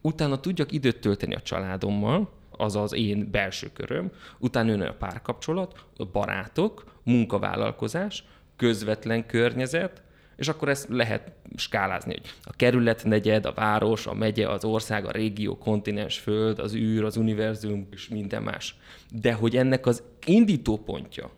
[0.00, 5.84] utána tudjak időt tölteni a családommal, az az én belső köröm, utána jön a párkapcsolat,
[5.96, 8.24] a barátok, munkavállalkozás,
[8.56, 10.02] közvetlen környezet,
[10.36, 15.06] és akkor ezt lehet skálázni, hogy a kerület negyed, a város, a megye, az ország,
[15.06, 18.76] a régió, kontinens, föld, az űr, az univerzum és minden más.
[19.12, 21.30] De hogy ennek az indítópontja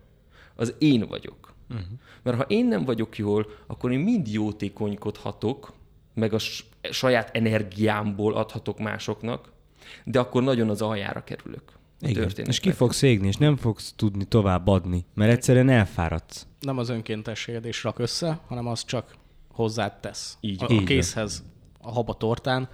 [0.55, 1.55] az én vagyok.
[1.71, 1.87] Uh-huh.
[2.23, 5.73] Mert ha én nem vagyok jól, akkor én mind jótékonykodhatok,
[6.15, 6.39] meg a
[6.91, 9.53] saját energiámból adhatok másoknak,
[10.05, 11.63] de akkor nagyon az aljára kerülök.
[12.01, 12.31] Igen.
[12.45, 16.47] És ki fogsz égni, és nem fogsz tudni tovább adni, mert egyszerűen elfáradsz.
[16.61, 19.15] Nem az önkéntességed és rak össze, hanem az csak
[19.53, 20.37] hozzád tesz.
[20.41, 20.65] Így.
[20.65, 21.45] A, a készhez
[21.81, 22.69] a haba tortán,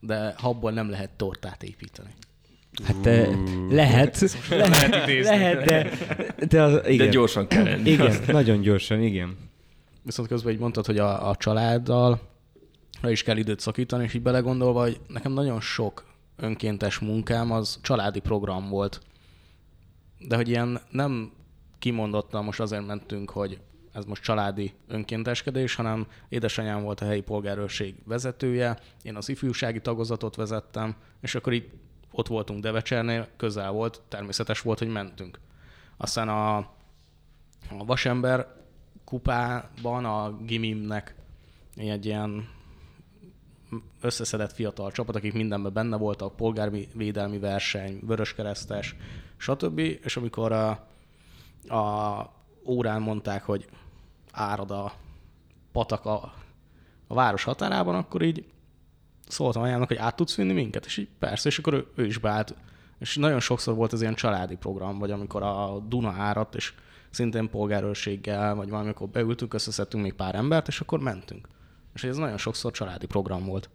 [0.00, 2.10] de habból nem lehet tortát építeni.
[2.84, 3.28] Hát te,
[3.70, 5.90] lehet, lehet, lehet, de,
[6.46, 7.06] de, az, igen.
[7.06, 7.90] de gyorsan kell lenni.
[7.90, 9.36] Igen, nagyon gyorsan, igen.
[10.02, 12.20] Viszont közben így mondtad, hogy a, a családdal
[13.02, 16.04] is kell időt szakítani, és így belegondolva, hogy nekem nagyon sok
[16.40, 19.00] önkéntes munkám az családi program volt.
[20.18, 21.32] De hogy ilyen nem
[21.78, 23.60] kimondottan most azért mentünk, hogy
[23.92, 30.36] ez most családi önkénteskedés, hanem édesanyám volt a helyi polgárőrség vezetője, én az ifjúsági tagozatot
[30.36, 31.72] vezettem, és akkor itt
[32.12, 35.38] ott voltunk Devecsernél, közel volt, természetes volt, hogy mentünk.
[35.96, 38.46] Aztán a, a Vasember
[39.04, 41.14] kupában a Gimimnek
[41.76, 42.48] egy ilyen
[44.00, 48.96] összeszedett fiatal csapat, akik mindenben benne voltak, polgári védelmi verseny, vöröskeresztes,
[49.36, 49.78] stb.
[49.78, 50.70] És amikor a,
[51.74, 52.32] a
[52.64, 53.68] órán mondták, hogy
[54.32, 54.92] árad a
[55.72, 56.32] patak a,
[57.06, 58.44] a város határában, akkor így
[59.28, 62.18] szóltam anyámnak, hogy át tudsz vinni minket, és így persze, és akkor ő, ő is
[62.18, 62.54] beállt.
[62.98, 66.74] És nagyon sokszor volt ez ilyen családi program, vagy amikor a Duna áradt, és
[67.10, 71.48] szintén polgárőrséggel, vagy valamikor beültünk, összeszedtünk még pár embert, és akkor mentünk.
[71.94, 73.70] És ez nagyon sokszor családi program volt.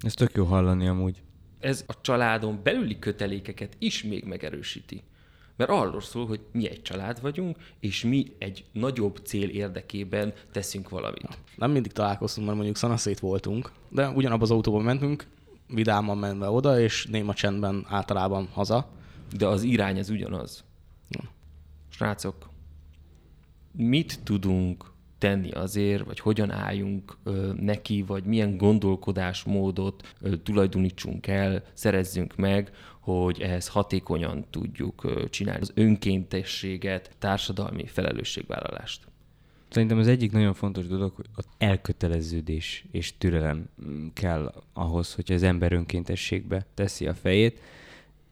[0.00, 1.22] Ez tök jó hallani amúgy.
[1.60, 5.02] Ez a családon belüli kötelékeket is még megerősíti.
[5.56, 10.88] Mert arról szól, hogy mi egy család vagyunk, és mi egy nagyobb cél érdekében teszünk
[10.88, 11.38] valamit.
[11.56, 15.26] Nem mindig találkoztunk, mert mondjuk szanaszét voltunk, de ugyanabban az autóban mentünk,
[15.66, 18.90] vidáman menve oda, és néma csendben általában haza.
[19.36, 20.64] De az irány az ugyanaz.
[21.08, 21.30] Ja.
[21.88, 22.48] Srácok,
[23.72, 31.62] mit tudunk tenni azért, vagy hogyan álljunk ö, neki, vagy milyen gondolkodásmódot ö, tulajdonítsunk el,
[31.72, 39.06] szerezzünk meg, hogy ehhez hatékonyan tudjuk ö, csinálni az önkéntességet, társadalmi felelősségvállalást.
[39.68, 43.68] Szerintem az egyik nagyon fontos dolog, hogy az elköteleződés és türelem
[44.12, 47.60] kell ahhoz, hogy az ember önkéntességbe teszi a fejét.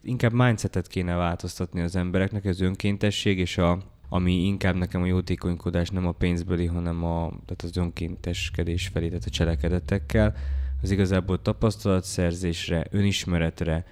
[0.02, 3.78] Inkább mindsetet kéne változtatni az embereknek, az önkéntesség és a,
[4.08, 9.24] ami inkább nekem a jótékonykodás nem a pénzbeli, hanem a, tehát az önkénteskedés felé, tehát
[9.24, 10.34] a cselekedetekkel,
[10.82, 13.84] az igazából tapasztalatszerzésre, önismeretre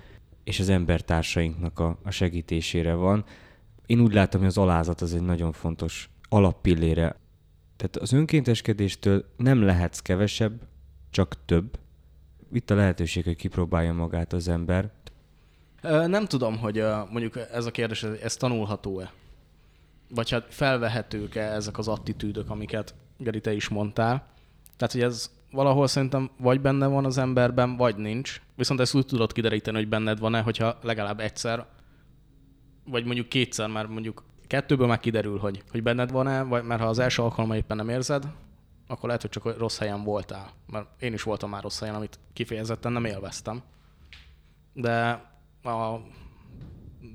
[0.44, 3.24] és az embertársainknak a, a segítésére van.
[3.86, 7.16] Én úgy látom, hogy az alázat az egy nagyon fontos alappillére.
[7.76, 10.60] Tehát az önkénteskedéstől nem lehetsz kevesebb,
[11.10, 11.78] csak több.
[12.52, 14.90] Itt a lehetőség, hogy kipróbálja magát az ember.
[15.82, 19.12] Nem tudom, hogy mondjuk ez a kérdés, ez tanulható-e?
[20.14, 24.26] Vagy hát felvehetők-e ezek az attitűdök, amiket Geri, te is mondtál?
[24.76, 28.40] Tehát, hogy ez valahol szerintem vagy benne van az emberben, vagy nincs.
[28.56, 31.66] Viszont ezt úgy tudod kideríteni, hogy benned van-e, hogyha legalább egyszer,
[32.84, 36.86] vagy mondjuk kétszer már mondjuk kettőből már kiderül, hogy, hogy benned van-e, vagy mert ha
[36.86, 38.28] az első alkalommal éppen nem érzed,
[38.86, 40.50] akkor lehet, hogy csak rossz helyen voltál.
[40.66, 43.62] Mert én is voltam már rossz helyen, amit kifejezetten nem élveztem.
[44.72, 45.10] De
[45.62, 46.00] a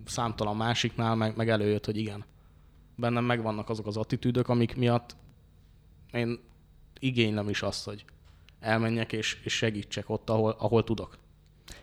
[0.05, 2.25] számtalan másiknál meg, meg előjött, hogy igen.
[2.99, 5.15] Bennem megvannak azok az attitűdök, amik miatt
[6.11, 6.39] én
[6.99, 8.05] igénylem is azt, hogy
[8.59, 11.17] elmenjek és, és segítsek ott, ahol, ahol tudok.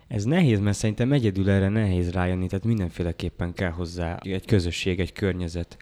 [0.09, 5.13] Ez nehéz, mert szerintem egyedül erre nehéz rájönni, tehát mindenféleképpen kell hozzá egy közösség, egy
[5.13, 5.77] környezet.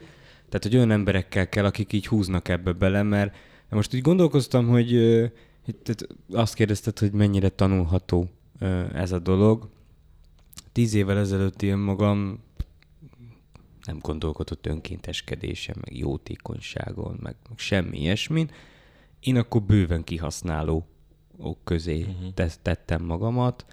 [0.48, 3.36] Tehát, hogy olyan emberekkel kell, akik így húznak ebbe bele, mert
[3.68, 4.90] most úgy gondolkoztam, hogy
[5.64, 8.30] hogy- azt kérdezted, hogy mennyire tanulható
[8.92, 9.68] ez a dolog.
[10.72, 12.42] Tíz évvel ezelőtt én magam
[13.86, 18.50] nem gondolkodott önkénteskedésen, meg jótékonyságon, meg, meg semmi ilyesmin.
[19.20, 20.86] Én akkor bőven kihasználó
[21.64, 22.50] közé uh-huh.
[22.62, 23.66] tettem magamat.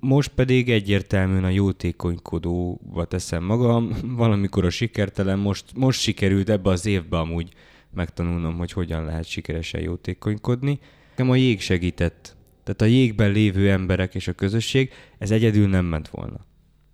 [0.00, 3.92] Most pedig egyértelműen a jótékonykodóba teszem magam.
[4.16, 7.52] Valamikor a sikertelen, most, most sikerült ebbe az évbe amúgy
[7.90, 10.78] megtanulnom, hogy hogyan lehet sikeresen jótékonykodni.
[11.10, 12.36] Nekem a jég segített.
[12.64, 16.48] Tehát a jégben lévő emberek és a közösség, ez egyedül nem ment volna.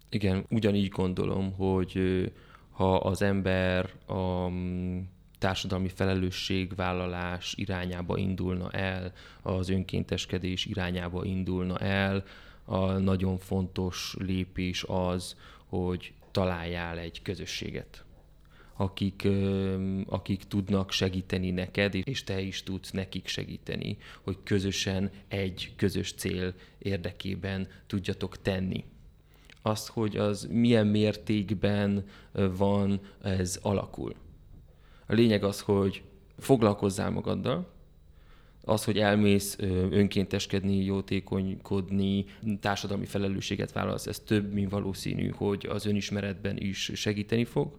[0.08, 2.00] Igen, ugyanígy gondolom, hogy
[2.70, 4.98] ha az ember a mm,
[5.38, 12.24] társadalmi felelősségvállalás irányába indulna el, az önkénteskedés irányába indulna el,
[12.64, 15.36] a nagyon fontos lépés az,
[15.66, 18.06] hogy találjál egy közösséget
[18.76, 19.28] akik,
[20.06, 26.54] akik tudnak segíteni neked, és te is tudsz nekik segíteni, hogy közösen egy közös cél
[26.78, 28.84] érdekében tudjatok tenni.
[29.66, 32.04] Azt, hogy az milyen mértékben
[32.56, 34.14] van, ez alakul.
[35.06, 36.02] A lényeg az, hogy
[36.38, 37.68] foglalkozzál magaddal,
[38.64, 39.56] az, hogy elmész
[39.90, 42.24] önkénteskedni, jótékonykodni,
[42.60, 47.78] társadalmi felelősséget vállalsz, ez több, mint valószínű, hogy az önismeretben is segíteni fog.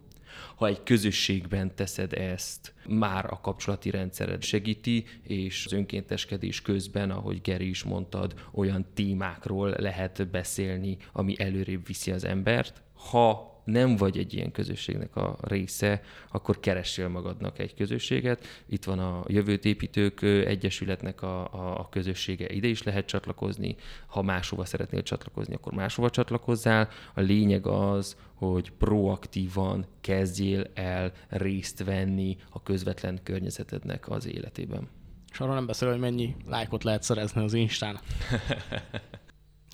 [0.54, 7.40] Ha egy közösségben teszed ezt, már a kapcsolati rendszered segíti, és az önkénteskedés közben, ahogy
[7.40, 12.82] Geri is mondtad, olyan témákról lehet beszélni, ami előrébb viszi az embert.
[12.94, 16.00] Ha nem vagy egy ilyen közösségnek a része,
[16.30, 18.46] akkor keressél magadnak egy közösséget.
[18.66, 23.76] Itt van a Jövőt Építők Egyesületnek a, a, a közössége, ide is lehet csatlakozni.
[24.06, 26.88] Ha máshova szeretnél csatlakozni, akkor máshova csatlakozzál.
[27.14, 34.88] A lényeg az, hogy proaktívan kezdjél el részt venni a közvetlen környezetednek az életében.
[35.32, 37.98] És arról nem beszél, hogy mennyi lájkot lehet szerezni az Instán.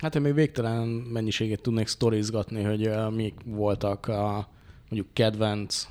[0.05, 4.49] Hát én még végtelen mennyiséget tudnék sztorizgatni, hogy uh, mik voltak a
[4.89, 5.89] mondjuk kedvenc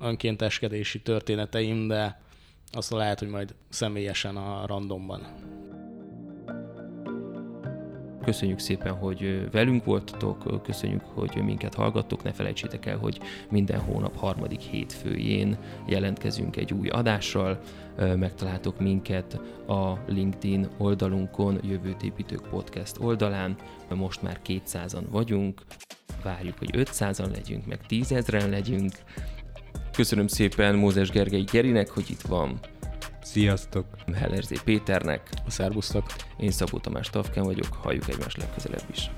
[0.00, 2.20] önkénteskedési történeteim, de
[2.72, 5.20] azt lehet, hogy majd személyesen a randomban.
[8.24, 13.20] Köszönjük szépen, hogy velünk voltatok, köszönjük, hogy minket hallgattok, ne felejtsétek el, hogy
[13.50, 15.56] minden hónap harmadik hétfőjén
[15.86, 17.60] jelentkezünk egy új adással,
[17.96, 23.56] megtaláltok minket a LinkedIn oldalunkon, Jövőt Építők Podcast oldalán,
[23.94, 25.62] most már 200-an vagyunk,
[26.22, 28.92] várjuk, hogy 500-an legyünk, meg 10 ezeren legyünk.
[29.92, 32.58] Köszönöm szépen Mózes Gergely Gerinek, hogy itt van,
[33.34, 33.86] Sziasztok!
[34.14, 36.04] Hellerzé Péternek, Szerbusztok!
[36.36, 39.10] én Szabó Tamás Tavken vagyok, halljuk egymást legközelebb is.